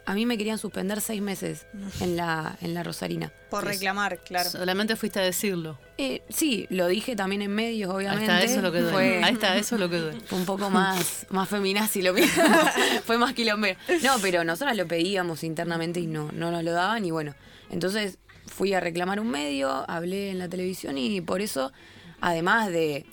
[0.06, 1.66] a mí me querían suspender seis meses
[2.00, 3.32] en la, en la Rosarina.
[3.50, 4.50] Por reclamar, claro.
[4.50, 5.78] Solamente fuiste a decirlo.
[5.98, 8.24] Eh, sí, lo dije también en medios, Ahí obviamente.
[8.24, 8.92] está, eso es lo que duele.
[8.92, 10.20] Fue- Ahí está, eso es lo que duele.
[10.26, 12.26] fue un poco más, más feminazi lo mío.
[13.04, 13.78] fue más quilombero.
[14.02, 17.04] No, pero nosotras lo pedíamos internamente y no, no nos lo daban.
[17.04, 17.34] Y bueno,
[17.70, 21.72] entonces fui a reclamar un medio, hablé en la televisión y por eso,
[22.20, 23.06] además de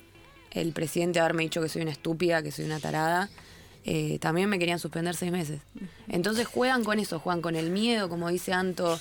[0.50, 3.30] el presidente haberme dicho que soy una estúpida, que soy una tarada,
[3.84, 5.60] eh, también me querían suspender seis meses.
[6.08, 8.98] Entonces juegan con eso, juegan con el miedo, como dice Anto,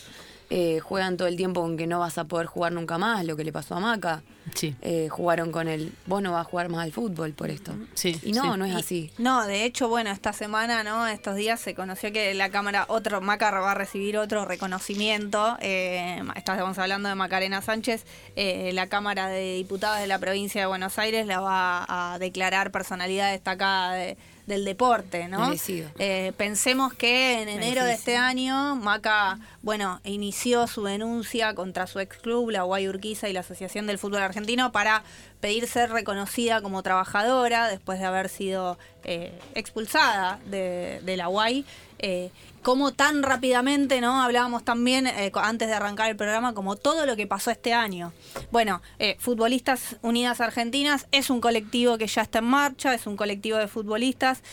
[0.54, 3.38] eh, juegan todo el tiempo con que no vas a poder jugar nunca más, lo
[3.38, 4.22] que le pasó a Maca.
[4.56, 4.76] Sí.
[4.82, 7.74] Eh, jugaron con el, vos no vas a jugar más al fútbol por esto.
[7.94, 8.58] Sí, Y no, sí.
[8.60, 9.12] no es Y- así.
[9.20, 11.08] No, de hecho, bueno, esta semana, ¿no?
[11.08, 15.58] Estos días se conoció que la Cámara, otro, Maca va a recibir otro reconocimiento.
[15.62, 18.04] eh, estamos hablando de Macarena Sánchez.
[18.36, 22.72] eh, la Cámara de Diputados de la provincia de Buenos Aires la va a declarar
[22.72, 24.18] personalidad destacada de-
[24.48, 25.54] del deporte, ¿no?
[26.00, 32.00] Eh, pensemos que en enero de este año Maca, bueno, inició su denuncia contra su
[32.00, 35.04] ex club, la Guay Urquiza y la Asociación del Fútbol Argentino para
[35.42, 41.66] pedir ser reconocida como trabajadora después de haber sido eh, expulsada de, la Guay.
[42.04, 42.32] Eh,
[42.64, 44.22] como tan rápidamente, ¿no?
[44.22, 48.14] Hablábamos también eh, antes de arrancar el programa, como todo lo que pasó este año.
[48.52, 53.18] Bueno, eh, Futbolistas Unidas Argentinas es un colectivo que ya está en marcha, es un
[53.18, 54.44] colectivo de futbolistas,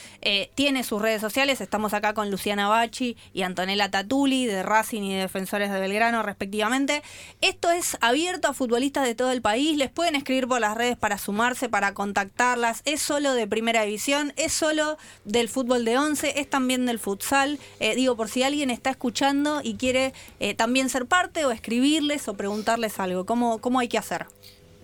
[0.55, 5.15] tiene sus redes sociales, estamos acá con Luciana Bachi y Antonella Tatuli de Racing y
[5.15, 7.03] Defensores de Belgrano respectivamente.
[7.43, 10.97] Esto es abierto a futbolistas de todo el país, les pueden escribir por las redes
[10.97, 16.41] para sumarse, para contactarlas, es solo de primera división, es solo del fútbol de 11,
[16.41, 17.59] es también del futsal.
[17.81, 22.29] Eh, digo, por si alguien está escuchando y quiere eh, también ser parte o escribirles
[22.29, 24.27] o preguntarles algo, ¿cómo, cómo hay que hacer?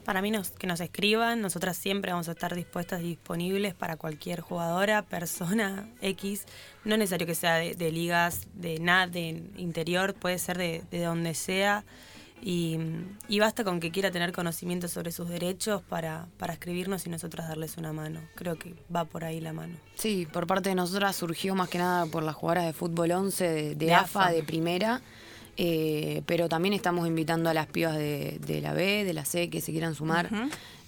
[0.05, 3.97] Para mí nos, que nos escriban, nosotras siempre vamos a estar dispuestas y disponibles para
[3.97, 6.45] cualquier jugadora, persona X.
[6.85, 11.33] No es necesario que sea de, ligas, de nada, de interior, puede ser de donde
[11.35, 11.85] sea.
[12.47, 12.79] Y,
[13.27, 17.49] y basta con que quiera tener conocimiento sobre sus derechos para, para escribirnos y nosotras
[17.49, 18.21] darles una mano.
[18.35, 19.75] Creo que va por ahí la mano.
[19.95, 23.45] Sí, por parte de nosotras surgió más que nada por las jugadoras de fútbol 11,
[23.49, 24.33] de, de De AFA, AFA.
[24.33, 25.01] de primera.
[25.57, 29.49] eh, pero también estamos invitando a las pibas de, de la B, de la C,
[29.49, 30.29] que se quieran sumar.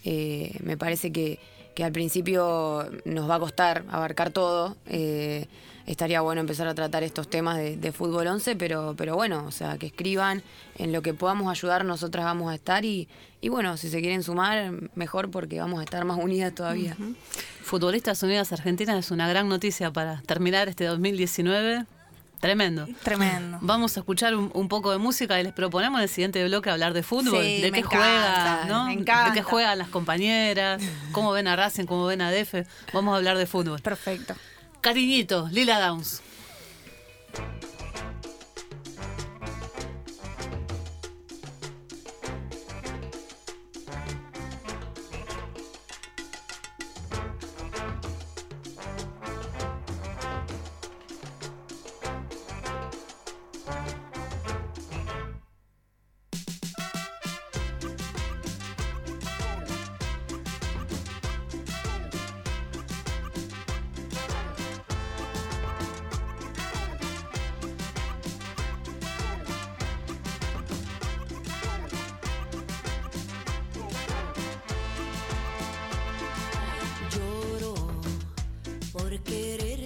[0.05, 1.39] Eh, me parece que,
[1.75, 4.77] que al principio nos va a costar abarcar todo.
[4.87, 5.47] eh,
[5.87, 9.51] estaría bueno empezar a tratar estos temas de, de fútbol 11, pero, pero bueno, o
[9.51, 10.43] sea, que escriban
[10.76, 13.09] en lo que podamos ayudar, nosotras vamos a estar y,
[13.41, 16.97] y bueno, si se quieren sumar, mejor porque vamos a estar más unidas todavía.
[17.62, 21.84] Futbolistas Unidas Argentinas es una gran noticia para terminar este 2019.
[22.41, 22.87] Tremendo.
[23.03, 23.59] Tremendo.
[23.62, 26.68] Vamos a escuchar un, un poco de música y les proponemos en el siguiente bloque
[26.68, 28.87] hablar de fútbol, Sí, de qué juega, ¿no?
[28.89, 30.82] De qué juegan las compañeras,
[31.12, 32.66] cómo ven a Racing, cómo ven a Defe.
[32.93, 33.80] Vamos a hablar de fútbol.
[33.80, 34.34] Perfecto.
[34.81, 36.22] Cariñito, Lila Downs.
[79.17, 79.86] Por quererte,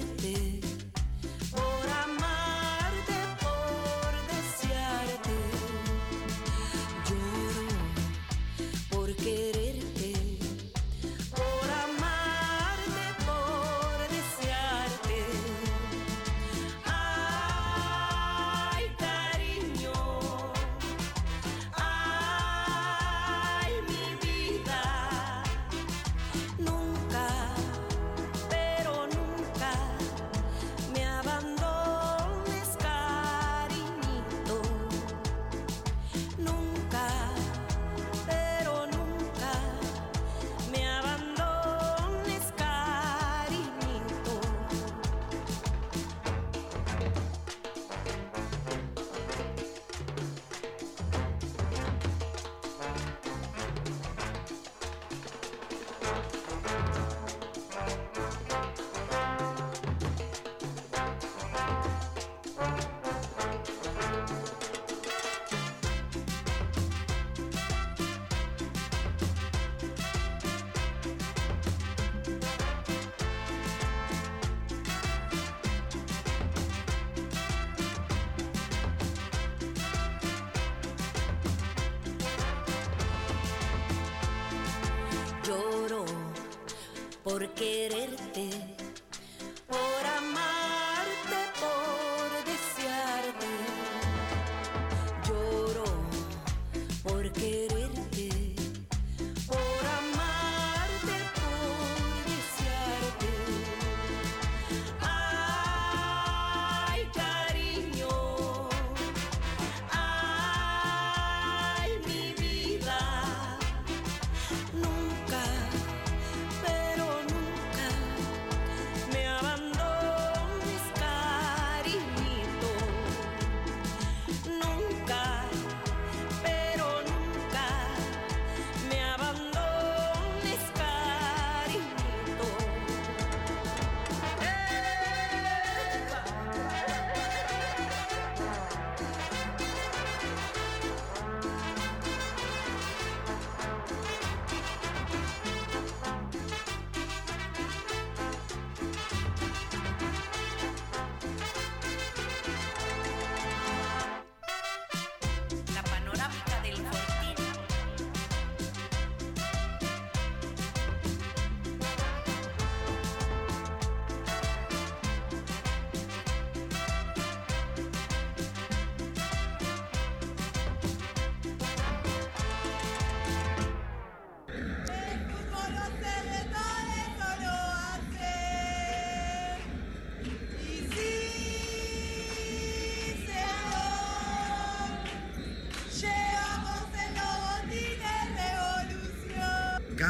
[87.23, 88.51] por quererte,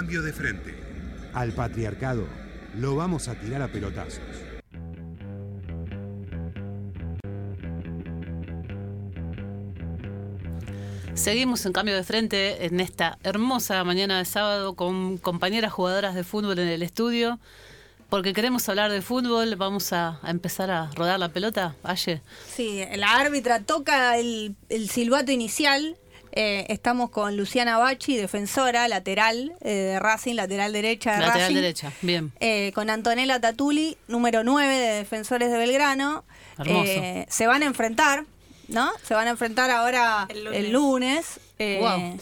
[0.01, 0.74] Cambio de frente.
[1.34, 2.26] Al patriarcado
[2.78, 4.22] lo vamos a tirar a pelotazos.
[11.12, 16.24] Seguimos en cambio de frente en esta hermosa mañana de sábado con compañeras jugadoras de
[16.24, 17.38] fútbol en el estudio.
[18.09, 21.76] Porque queremos hablar de fútbol, vamos a, a empezar a rodar la pelota.
[21.82, 22.22] Aye.
[22.48, 25.98] Sí, la árbitra toca el, el silbato inicial.
[26.33, 31.55] Eh, estamos con Luciana Bachi, defensora, lateral eh, de Racing, lateral derecha de Lateral Racing.
[31.55, 32.33] derecha, bien.
[32.41, 36.24] Eh, con Antonella Tatuli, número 9 de Defensores de Belgrano.
[36.59, 36.85] Hermoso.
[36.87, 38.24] Eh, se van a enfrentar,
[38.68, 38.91] ¿no?
[39.03, 40.72] Se van a enfrentar ahora El el lunes.
[40.72, 41.41] lunes.
[41.59, 42.16] Eh.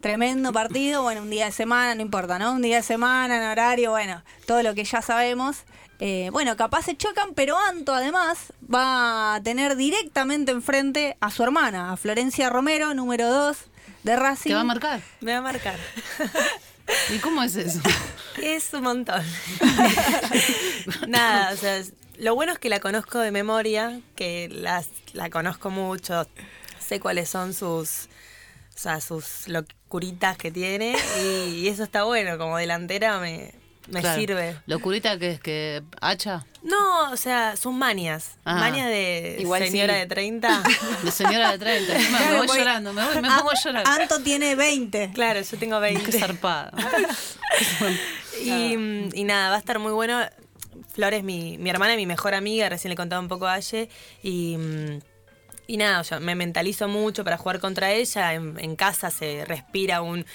[0.00, 2.52] Tremendo partido, bueno, un día de semana, no importa, ¿no?
[2.52, 5.64] Un día de semana, en horario, bueno, todo lo que ya sabemos.
[6.00, 11.42] Eh, bueno, capaz se chocan, pero Anto además va a tener directamente enfrente a su
[11.42, 13.56] hermana, a Florencia Romero, número 2
[14.02, 14.50] de Racing.
[14.50, 15.00] ¿Te va a marcar?
[15.20, 15.76] Me va a marcar.
[17.14, 17.80] ¿Y cómo es eso?
[18.40, 19.22] Es un montón.
[21.08, 25.28] Nada, o sea, es- lo bueno es que la conozco de memoria, que las, la
[25.30, 26.26] conozco mucho,
[26.78, 28.08] sé cuáles son sus,
[28.74, 33.52] o sea, sus locuritas que tiene y, y eso está bueno, como delantera me,
[33.88, 34.18] me Claro.
[34.20, 34.56] sirve.
[34.66, 36.44] ¿Locurita que es que hacha?
[36.62, 38.56] No, o sea, sus manias, Ah.
[38.56, 40.00] manias de Igual señora sí.
[40.00, 40.62] de 30.
[41.04, 41.94] De señora de 30.
[41.96, 43.84] Encima me Claro, voy llorando, me, voy, me A- pongo a llorar.
[43.86, 45.10] Anto tiene 20.
[45.14, 46.12] claro, yo tengo Qué 20.
[46.18, 46.72] zarpada.
[48.42, 48.74] Y,
[49.14, 50.20] y nada, va a estar muy bueno.
[50.92, 53.54] Flor es mi, mi hermana y mi mejor amiga, recién le contaba un poco a
[53.54, 53.88] Aye.
[54.22, 54.56] Y,
[55.66, 58.34] y nada, yo me mentalizo mucho para jugar contra ella.
[58.34, 60.26] En, en casa se respira un.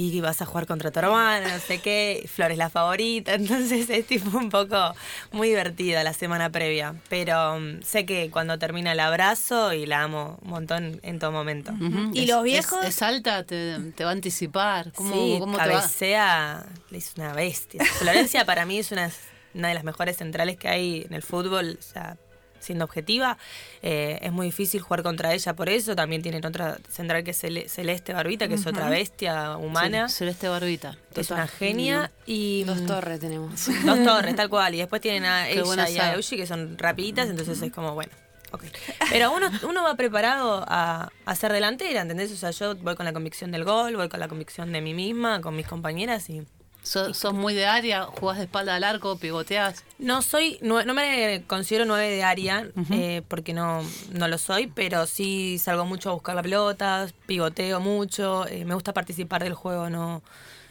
[0.00, 2.24] Y vas a jugar contra tu hermana, no sé qué.
[2.32, 3.34] Flor es la favorita.
[3.34, 4.94] Entonces es tipo un poco
[5.32, 6.94] muy divertida la semana previa.
[7.08, 11.32] Pero mm, sé que cuando termina el abrazo y la amo un montón en todo
[11.32, 11.72] momento.
[12.12, 12.78] ¿Y Es- los viejos?
[12.84, 14.92] Es, es alta, te, te va a anticipar.
[14.92, 15.80] ¿Cómo, sí, cómo te va?
[15.80, 17.84] cabecea, es una bestia.
[17.84, 19.10] Florencia para mí es una,
[19.54, 22.16] una de las mejores centrales que hay en el fútbol, o sea,
[22.60, 23.38] siendo objetiva.
[23.82, 25.94] Eh, es muy difícil jugar contra ella por eso.
[25.96, 30.08] También tienen otra central que es Cele- Celeste Barbita, que es otra bestia humana.
[30.08, 30.96] Sí, Celeste Barbita.
[31.14, 31.44] es total.
[31.44, 32.10] una genia.
[32.26, 33.66] Y Dos torres tenemos.
[33.84, 34.74] Dos torres, tal cual.
[34.74, 36.14] Y después tienen a Qué ella y a.
[36.14, 38.12] Eushi, que son rapiditas, entonces es como, bueno.
[38.52, 38.64] ok.
[39.10, 42.32] Pero uno, uno va preparado a, a ser delantera, ¿entendés?
[42.32, 44.94] O sea, yo voy con la convicción del gol, voy con la convicción de mí
[44.94, 46.42] misma, con mis compañeras y
[46.88, 49.84] So- sos muy de área, jugás de espalda al arco, pivoteás.
[49.98, 53.82] No soy, nue- no me considero nueve de área, eh, porque no,
[54.12, 58.72] no lo soy, pero sí salgo mucho a buscar la pelota, pivoteo mucho, eh, me
[58.74, 60.22] gusta participar del juego, no,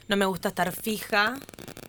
[0.08, 1.36] no me gusta estar fija,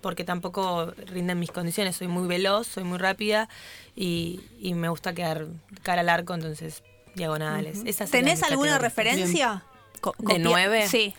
[0.03, 3.49] porque tampoco rinden mis condiciones, soy muy veloz, soy muy rápida
[3.97, 5.47] y, y me gusta quedar
[5.83, 6.83] cara al arco, entonces
[7.15, 7.79] diagonales.
[7.87, 8.79] Esa sería ¿Tenés alguna categoría.
[8.79, 9.63] referencia?
[10.03, 10.87] Co- ¿De nueve?
[10.87, 11.15] Sí.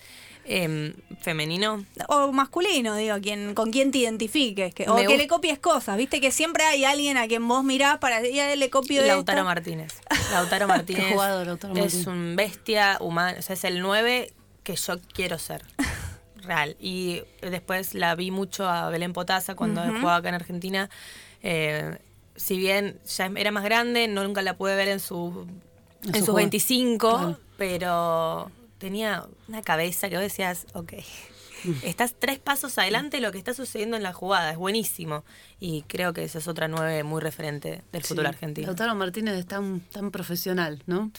[0.45, 1.85] Em, femenino.
[2.07, 4.73] O masculino, digo, quien, con quien te identifiques.
[4.73, 5.95] Que, o Me que le copies cosas.
[5.97, 9.45] Viste que siempre hay alguien a quien vos mirás para él le copio Lautaro esto.
[9.45, 9.93] Martínez.
[10.31, 11.11] Lautaro Martínez.
[11.11, 12.07] jugador, Lautaro Es Martínez.
[12.07, 13.37] un bestia humano.
[13.39, 14.33] O sea, es el 9
[14.63, 15.63] que yo quiero ser.
[16.41, 16.75] real.
[16.79, 20.89] Y después la vi mucho a Belén Potasa cuando jugaba acá en Argentina.
[21.43, 21.97] Eh,
[22.35, 25.45] si bien ya era más grande, no nunca la pude ver en, su,
[26.03, 26.35] En en, su sus juego.
[26.37, 27.39] 25, Claro.
[27.57, 30.93] pero tenía una cabeza que vos decías, ok,
[31.83, 35.25] estás tres pasos adelante de lo que está sucediendo en la jugada, es buenísimo.
[35.59, 38.29] Y creo que esa es otra nueve muy referente del fútbol Sí.
[38.29, 38.67] argentino.
[38.67, 41.11] Lautaro Martínez es tan, tan profesional, ¿no?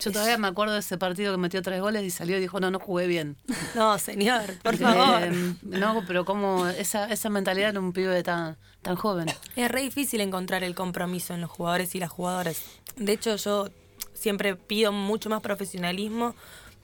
[0.00, 2.60] Yo todavía me acuerdo de ese partido que metió tres goles y salió y dijo,
[2.60, 3.36] no, no jugué bien.
[3.74, 5.24] No, señor, por favor.
[5.24, 9.26] Eh, no, pero como esa, esa mentalidad en un pibe tan, tan joven.
[9.56, 12.62] Es re difícil encontrar el compromiso en los jugadores y las jugadoras.
[12.94, 13.68] De hecho, yo
[14.14, 16.36] siempre pido mucho más profesionalismo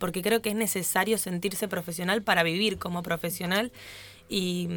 [0.05, 3.72] porque creo que es necesario sentirse profesional para vivir como profesional.
[4.28, 4.68] Y,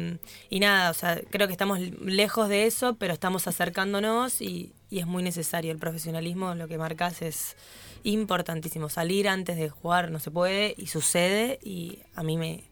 [0.48, 5.00] y nada, o sea, creo que estamos lejos de eso, pero estamos acercándonos y, y
[5.00, 6.54] es muy necesario el profesionalismo.
[6.54, 7.56] Lo que marcas es
[8.04, 8.88] importantísimo.
[8.88, 12.64] Salir antes de jugar no se puede y sucede y a mí me,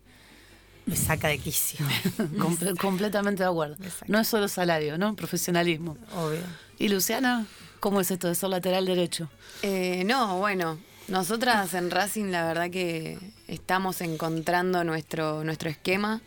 [0.86, 1.84] me saca de quicio.
[2.38, 3.76] Comple- completamente de acuerdo.
[4.06, 5.14] No es solo salario, ¿no?
[5.14, 5.98] Profesionalismo.
[6.14, 6.40] Obvio.
[6.78, 7.46] ¿Y Luciana?
[7.80, 9.28] ¿Cómo es esto de ser lateral derecho?
[9.62, 10.78] Eh, no, bueno,
[11.08, 16.20] nosotras en Racing la verdad que estamos encontrando nuestro, nuestro esquema.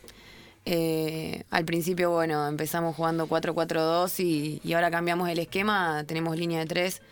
[0.64, 6.60] Eh, al principio, bueno, empezamos jugando 4-4-2 y, y ahora cambiamos el esquema, tenemos línea
[6.60, 7.02] de 3.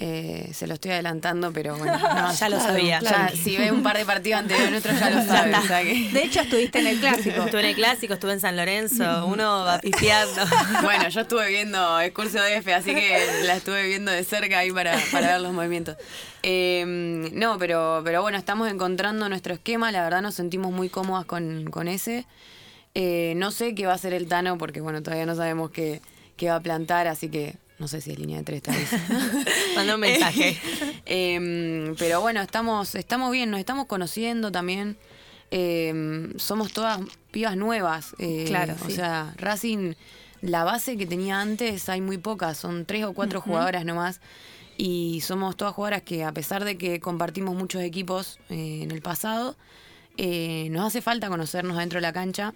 [0.00, 3.00] Eh, se lo estoy adelantando, pero bueno, no, Ya lo sabía.
[3.00, 5.52] ya, si ve un par de partidos anteriores nuestros ya lo sabe.
[5.56, 7.42] o sea que- De hecho, estuviste en el clásico.
[7.42, 10.40] Estuve en el clásico, estuve en San Lorenzo, uno va pisteando.
[10.84, 14.58] Bueno, yo estuve viendo el curso de F, así que la estuve viendo de cerca
[14.60, 15.96] ahí para, para ver los movimientos.
[16.44, 16.84] Eh,
[17.32, 21.64] no, pero, pero bueno, estamos encontrando nuestro esquema, la verdad nos sentimos muy cómodas con,
[21.72, 22.24] con ese.
[22.94, 26.00] Eh, no sé qué va a hacer el Tano, porque bueno, todavía no sabemos qué,
[26.36, 28.90] qué va a plantar, así que no sé si es línea de tres tal vez.
[29.76, 30.58] Manda un mensaje.
[31.10, 34.98] Eh, pero bueno, estamos, estamos bien, nos estamos conociendo también.
[35.50, 37.00] Eh, somos todas
[37.30, 38.14] pibas nuevas.
[38.18, 38.96] eh, Claro, O sí.
[38.96, 39.94] sea, Racing,
[40.42, 44.20] la base que tenía antes hay muy pocas, son tres o cuatro jugadoras nomás.
[44.76, 49.00] Y somos todas jugadoras que a pesar de que compartimos muchos equipos eh, en el
[49.00, 49.56] pasado,
[50.18, 52.52] eh, nos hace falta conocernos dentro de la cancha.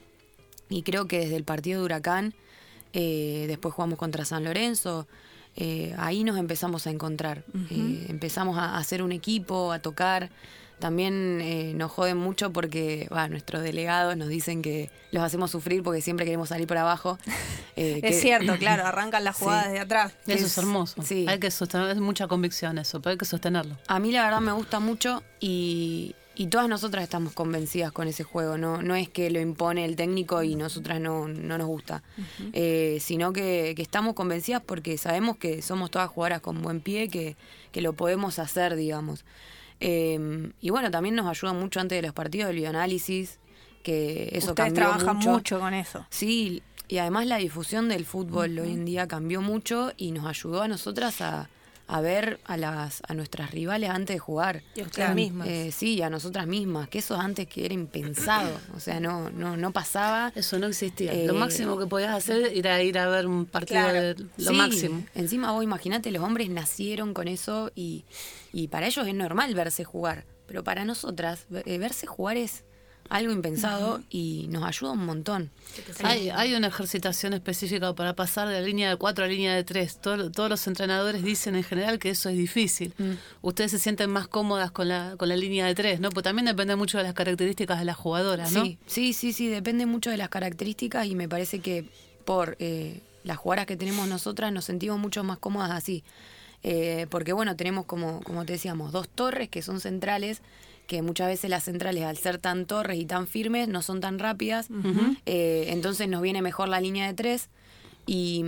[0.68, 2.34] Y creo que desde el partido de Huracán,
[2.92, 5.06] eh, después jugamos contra San Lorenzo,
[5.56, 7.44] eh, ahí nos empezamos a encontrar.
[7.70, 10.30] Eh, empezamos a hacer un equipo, a tocar.
[10.78, 15.82] También eh, nos joden mucho porque bah, nuestros delegados nos dicen que los hacemos sufrir
[15.84, 17.18] porque siempre queremos salir por abajo.
[17.74, 19.44] Eh, que- Es cierto, claro, arrancan las Sí.
[19.44, 20.12] jugadas desde atrás.
[20.26, 21.00] Eso Es- es hermoso.
[21.02, 21.24] sí.
[21.26, 23.78] Hay que sostener, es mucha convicción eso, pero hay que sostenerlo.
[23.88, 28.24] A mí la verdad me gusta mucho y, y todas nosotras estamos convencidas con ese
[28.24, 28.56] juego.
[28.56, 32.02] No, no es que lo impone el técnico y nosotras no, no nos gusta,
[32.52, 37.08] Eh, sino que, que estamos convencidas porque sabemos que somos todas jugadoras con buen pie,
[37.08, 37.36] que,
[37.70, 39.24] que lo podemos hacer, digamos.
[39.80, 43.38] Eh, y bueno, también nos ayuda mucho antes de los partidos el bioanálisis,
[43.82, 45.30] que eso Ustedes trabajan mucho.
[45.30, 46.06] mucho con eso.
[46.08, 50.62] Sí, y además la difusión del fútbol hoy en día cambió mucho y nos ayudó
[50.62, 51.48] a nosotras a,
[51.88, 54.62] a ver a las a nuestras rivales antes de jugar.
[54.74, 55.46] Y a ustedes mismas.
[55.48, 59.56] Eh, sí, a nosotras mismas, que eso antes que era impensado, o sea, no no
[59.56, 60.32] no pasaba.
[60.34, 61.12] Eso no existía.
[61.12, 64.00] Eh, lo máximo que podías hacer era ir a ver un partido Claro.
[64.00, 65.04] de lo Sí, máximo.
[65.14, 68.04] Encima vos imagínate, los hombres nacieron con eso y,
[68.52, 72.64] y para ellos es normal verse jugar, pero para nosotras verse jugar es
[73.12, 75.50] algo impensado y nos ayuda un montón.
[76.02, 79.54] Hay, hay una ejercitación específica para pasar de la línea de 4 a la línea
[79.54, 79.98] de 3.
[80.00, 82.94] todos los entrenadores dicen en general que eso es difícil.
[82.96, 83.12] Mm.
[83.42, 86.08] Ustedes se sienten más cómodas con la, con la línea de 3, ¿no?
[86.08, 88.64] Pues también depende mucho de las características de las jugadoras, ¿no?
[88.64, 91.84] Sí, sí, sí, sí, depende mucho de las características y me parece que
[92.24, 96.02] por eh, las jugadoras que tenemos nosotras nos sentimos mucho más cómodas así.
[96.62, 100.40] Eh, porque bueno, tenemos como, como te decíamos, dos torres que son centrales,
[100.86, 104.18] que muchas veces las centrales al ser tan torres y tan firmes no son tan
[104.18, 104.68] rápidas,
[105.26, 107.48] Eh, entonces nos viene mejor la línea de tres.
[108.04, 108.44] Y,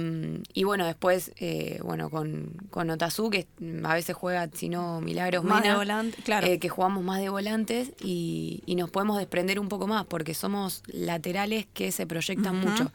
[0.53, 3.47] y bueno, después, eh, bueno, con, con Otazu, que
[3.85, 6.49] a veces juega, si no, Milagros Más de Mena, volante, claro.
[6.49, 10.35] eh, que jugamos más de volantes y, y nos podemos desprender un poco más, porque
[10.35, 12.91] somos laterales que se proyectan mucho.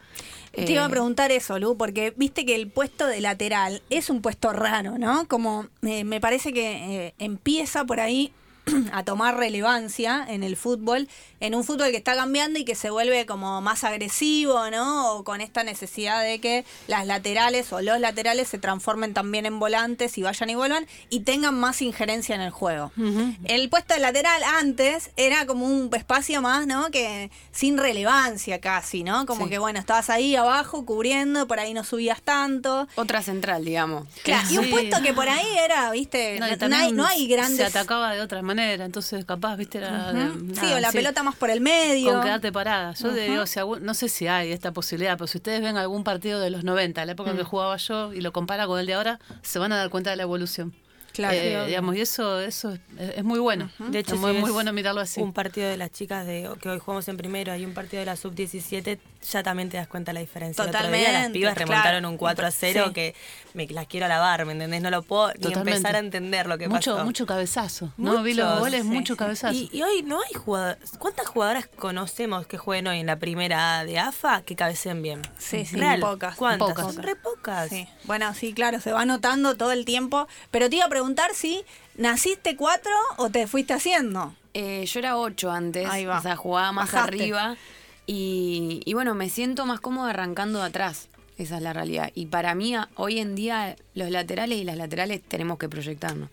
[0.52, 4.20] Te iba a preguntar eso, Lu, porque viste que el puesto de lateral es un
[4.20, 5.26] puesto raro, ¿no?
[5.28, 8.32] Como me parece que empieza por ahí
[8.92, 11.08] a tomar relevancia en el fútbol,
[11.40, 15.12] en un fútbol que está cambiando y que se vuelve como más agresivo, ¿no?
[15.14, 19.58] O con esta necesidad de que las laterales o los laterales se transformen también en
[19.58, 22.92] volantes y vayan y vuelvan y tengan más injerencia en el juego.
[23.44, 26.90] El puesto de lateral antes era como un espacio más, ¿no?
[26.90, 29.26] Que sin relevancia casi, ¿no?
[29.26, 29.50] Como Sí.
[29.50, 32.86] que bueno, estabas ahí abajo cubriendo, por ahí no subías tanto.
[32.96, 34.06] Otra central, digamos.
[34.22, 36.44] Claro, y un puesto que por ahí era, viste, No,
[36.76, 37.66] hay, no hay Se grandes.
[37.66, 38.59] atacaba de otra manera.
[38.60, 40.54] Manera, entonces capaz, viste, era de-.
[40.54, 42.12] Sí, o la sí, pelota más por el medio.
[42.12, 42.94] Con quedarte parada.
[42.94, 45.76] Yo te digo, si algún- no sé si hay esta posibilidad, pero si ustedes ven
[45.76, 47.36] algún partido de los 90, la época Mm.
[47.38, 50.10] que jugaba yo, y lo compara con el de ahora, se van a dar cuenta
[50.10, 50.74] de la evolución.
[51.12, 51.34] Claro.
[51.36, 52.80] Eh, digamos, y eso, eso es,
[53.16, 53.68] es muy bueno.
[53.80, 55.20] De hecho, es muy, muy bueno mirarlo así.
[55.20, 58.06] Un partido de las chicas de que hoy jugamos en primero, hay un partido de
[58.06, 58.96] la sub-17,
[59.28, 60.62] ya también te das cuenta la diferencia.
[60.62, 61.68] El otro día las Totalmente, pibas claro.
[61.68, 62.92] remontaron un 4 a 0 Sí.
[62.94, 63.14] que
[63.54, 64.80] me las quiero alabar, ¿me entendés?
[64.82, 65.70] No lo puedo ni Totalmente.
[65.72, 67.04] empezar a entender lo que mucho, pasó.
[67.04, 67.92] mucho cabezazo.
[67.96, 69.18] No vi los goles, sí, mucho sí.
[69.18, 69.54] cabezazo.
[69.54, 70.78] Y, y hoy no hay jugadoras.
[70.98, 75.22] ¿Cuántas jugadoras conocemos que jueguen hoy en la primera A de AFA que cabeceen bien?
[75.38, 76.00] Sí, sí, Real.
[76.00, 76.36] pocas.
[76.36, 76.68] ¿Cuántas?
[76.68, 76.94] Pocas.
[76.94, 77.68] Son re pocas.
[77.70, 77.88] Sí.
[78.04, 80.28] Bueno, sí, claro, se va notando todo el tiempo.
[80.50, 81.64] Pero te iba a preguntar si
[81.96, 84.34] naciste cuatro o te fuiste haciendo.
[84.54, 86.18] Eh, yo era 8 antes, Ahí va.
[86.18, 87.14] o sea, jugaba más Bajaste.
[87.14, 87.56] arriba
[88.06, 91.08] y, y bueno, me siento más cómoda arrancando de atrás.
[91.40, 92.10] Esa es la realidad.
[92.14, 96.28] Y para mí, hoy en día, los laterales y las laterales tenemos que proyectarnos.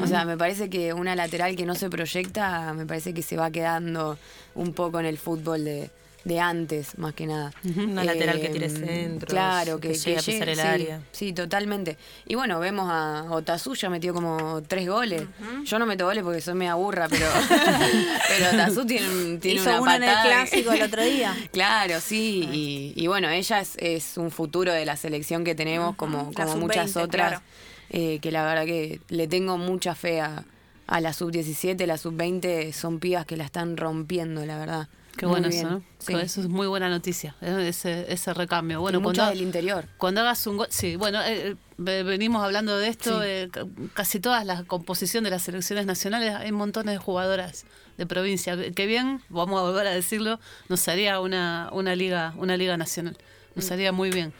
[0.00, 3.36] O sea, me parece que una lateral que no se proyecta, me parece que se
[3.36, 4.18] va quedando
[4.54, 5.90] un poco en el fútbol de,
[6.24, 7.52] de antes, más que nada.
[7.76, 11.00] Una lateral que tire Em, centros, Claro, que, que llegue a pisar el sí, área.
[11.10, 11.98] Sí, totalmente.
[12.26, 15.24] Y bueno, vemos a Otazu, ya metió como tres goles.
[15.64, 17.26] Yo no meto goles porque soy media burra, pero,
[18.28, 21.02] pero Otazu tiene, un- tiene Hizo una uno en el patada que- clásico el otro
[21.04, 21.36] día.
[21.52, 25.96] Claro, sí, y, y bueno, ella es, es un futuro de la selección que tenemos,
[25.96, 27.42] como, como muchas sub-20, otras, claro.
[27.90, 30.44] eh, que la verdad que le tengo mucha fe a,
[30.86, 34.88] a la sub-17, la sub-20 son pibas que la están rompiendo, la verdad.
[35.16, 35.82] Qué Muy bueno bien, eso, ¿no?
[35.98, 36.14] sí.
[36.14, 37.66] Eso es muy buena noticia, ¿eh?
[37.68, 38.78] ese, ese recambio.
[38.78, 39.84] Y Bueno, muchas cuando, del interior.
[39.98, 43.26] cuando hagas un gol, sí, bueno, eh, eh, ve- venimos hablando de esto, Sí.
[43.28, 47.66] eh, ca- casi todas las composición de las selecciones nacionales, hay montones de jugadoras
[47.98, 48.56] de provincia.
[48.72, 53.16] Que bien, vamos a volver a decirlo, nos haría una, una liga, una liga nacional.
[53.54, 53.72] Nos Mm.
[53.74, 54.32] haría muy bien.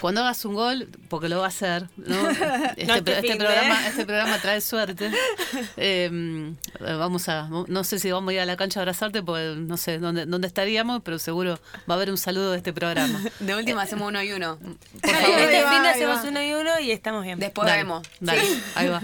[0.00, 2.16] Cuando hagas un gol, porque lo va a hacer, ¿no?
[2.76, 5.10] Este, este este programa, este programa trae suerte.
[5.76, 9.54] Eh, vamos a, no sé si vamos a ir a la cancha a abrazarte, porque
[9.58, 13.20] no sé dónde, dónde estaríamos, pero seguro va a haber un saludo de este programa.
[13.40, 14.58] De última hacemos uno y uno.
[14.58, 14.70] Por
[15.10, 15.64] Este favor.
[15.64, 16.28] Va, fin hacemos va.
[16.28, 17.38] uno y uno y estamos bien.
[17.38, 18.06] Después Dale, vemos.
[18.20, 18.42] Dale,
[18.74, 19.02] ahí va.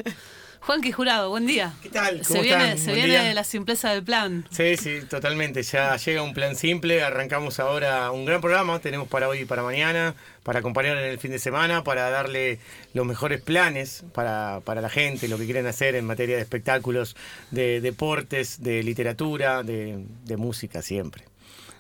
[0.66, 1.74] Juanqui Jurado, buen día.
[1.80, 2.24] ¿Qué tal?
[2.24, 2.78] Se ¿Cómo viene, están?
[2.78, 3.34] se Buen viene día.
[3.34, 4.44] la simpleza del plan.
[4.50, 5.62] Sí, sí, totalmente.
[5.62, 7.04] Ya llega un plan simple.
[7.04, 8.80] Arrancamos ahora un gran programa.
[8.80, 12.58] Tenemos para hoy y para mañana, para acompañar en el fin de semana, para darle
[12.94, 17.14] los mejores planes para, para la gente, lo que quieren hacer en materia de espectáculos,
[17.52, 21.22] de deportes, de literatura, de, de música siempre.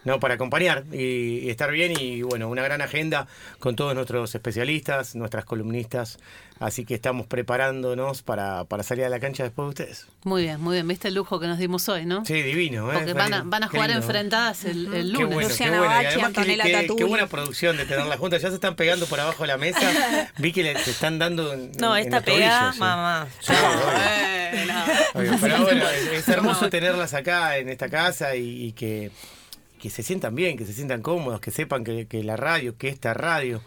[0.04, 3.26] No, para acompañar y, y estar bien y bueno, una gran agenda
[3.58, 6.20] con todos nuestros especialistas, nuestras columnistas,
[6.60, 10.06] así que estamos preparándonos para, para salir a la cancha después de ustedes.
[10.24, 10.88] Muy bien, muy bien.
[10.88, 12.24] ¿Viste el lujo que nos dimos hoy, no?
[12.24, 12.94] Sí, divino, ¿eh?
[12.94, 14.04] Porque van a, van a Qué jugar lindo.
[14.04, 15.28] enfrentadas el, el Qué lunes.
[15.34, 15.94] bueno, Luciana qué bueno.
[15.94, 18.42] Bachi, qué- Antonella qué, qué buena producción de tenerla juntas.
[18.42, 20.32] Ya se están pegando por abajo de la mesa.
[20.38, 21.52] Vi que le, se están dando.
[21.52, 22.80] en- No, en esta pegada, tobillos, sí.
[22.80, 23.26] mamá.
[23.40, 23.52] Sí,
[24.52, 24.84] bueno.
[25.14, 29.10] Obvio, Pero bueno, es, es hermoso tenerlas acá en esta casa y, y que,
[29.80, 32.88] que se sientan bien, que se sientan cómodos, que sepan que, que la radio, que
[32.88, 33.60] esta radio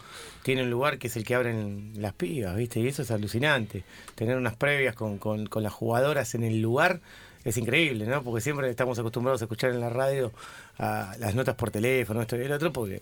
[0.43, 2.79] tiene un lugar que es el que abren las pibas, ¿viste?
[2.79, 3.83] Y eso es alucinante.
[4.15, 7.01] Tener unas previas con, con, con las jugadoras en el lugar
[7.43, 8.23] es increíble, ¿no?
[8.23, 10.31] Porque siempre estamos acostumbrados a escuchar en la radio
[10.77, 13.01] a las notas por teléfono, esto y el otro, porque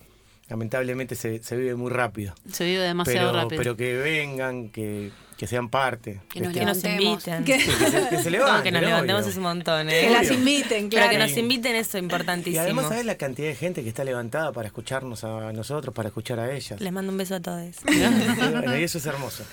[0.49, 2.33] lamentablemente se, se vive muy rápido.
[2.51, 3.57] Se vive demasiado Pero, rápido.
[3.59, 6.19] pero que vengan, que, que sean parte.
[6.29, 7.27] Que nos de Que nos este- Levantemos.
[7.27, 7.43] inviten.
[7.45, 9.31] Que- que se, que se No, levanten, que nos levantemos obvio.
[9.31, 10.09] es un montón, Que ¿eh?
[10.09, 10.33] las Obvio.
[10.39, 11.11] inviten, Pero claro.
[11.11, 12.61] que nos inviten, eso es Y importantísimo.
[12.63, 16.39] además, ¿sabes la cantidad de gente que está levantada para escucharnos a nosotros, para escuchar
[16.39, 16.81] a ellas?
[16.81, 17.75] Les mando un beso a todos.
[17.87, 17.99] Y
[18.51, 19.43] bueno, y eso es hermoso.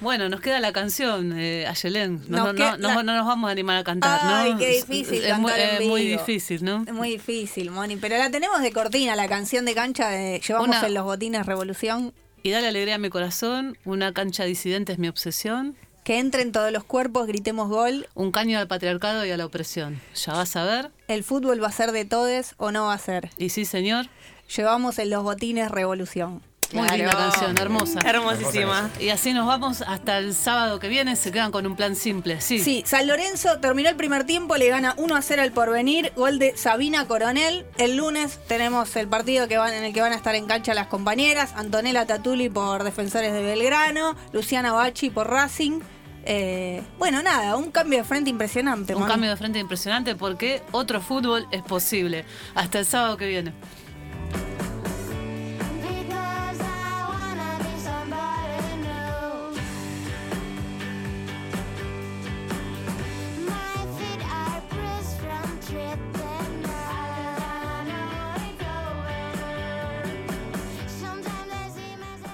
[0.00, 2.20] Bueno, nos queda la canción, eh, Ayelén.
[2.28, 4.34] No, Nos no, no, la- no nos vamos a animar a cantar, ¿no?
[4.34, 6.20] Ay, qué Es- difícil es, muy, cantar en es muy vivo.
[6.20, 6.84] difícil, ¿no?
[6.86, 7.96] Es muy difícil, Moni.
[7.96, 11.46] Pero la tenemos de cortina, la canción de cancha de Llevamos Una- en los botines
[11.46, 12.12] Revolución.
[12.46, 16.70] Y dale alegría a mi corazón, una cancha disidente es mi obsesión, Que entren todos
[16.70, 18.06] los cuerpos, gritemos gol.
[18.14, 19.98] un caño al patriarcado y a la opresión.
[20.14, 22.98] Ya vas a ver, El fútbol va a ser de todes o no va a
[22.98, 23.30] ser.
[23.38, 24.08] y sí, señor,
[24.54, 26.42] Llevamos en los botines Revolución.
[26.74, 26.96] Muy Claro.
[26.96, 28.00] linda canción, hermosa.
[28.04, 28.90] Hermosísima.
[29.00, 32.40] Y así nos vamos hasta el sábado que viene, se quedan con un plan simple,
[32.40, 32.58] sí.
[32.58, 36.38] Sí, San Lorenzo terminó el primer tiempo, le gana 1 a 0 al porvenir, gol
[36.38, 37.64] de Sabina Coronel.
[37.78, 40.74] El lunes tenemos el partido que van, en el que van a estar en cancha
[40.74, 45.80] las compañeras, Antonella Tatuli por Defensores de Belgrano, Luciana Bachi por Racing.
[46.26, 48.94] Eh, bueno, nada, un cambio de frente impresionante.
[48.94, 52.24] Un cambio de frente impresionante porque otro fútbol es posible.
[52.54, 53.52] Hasta el sábado que viene.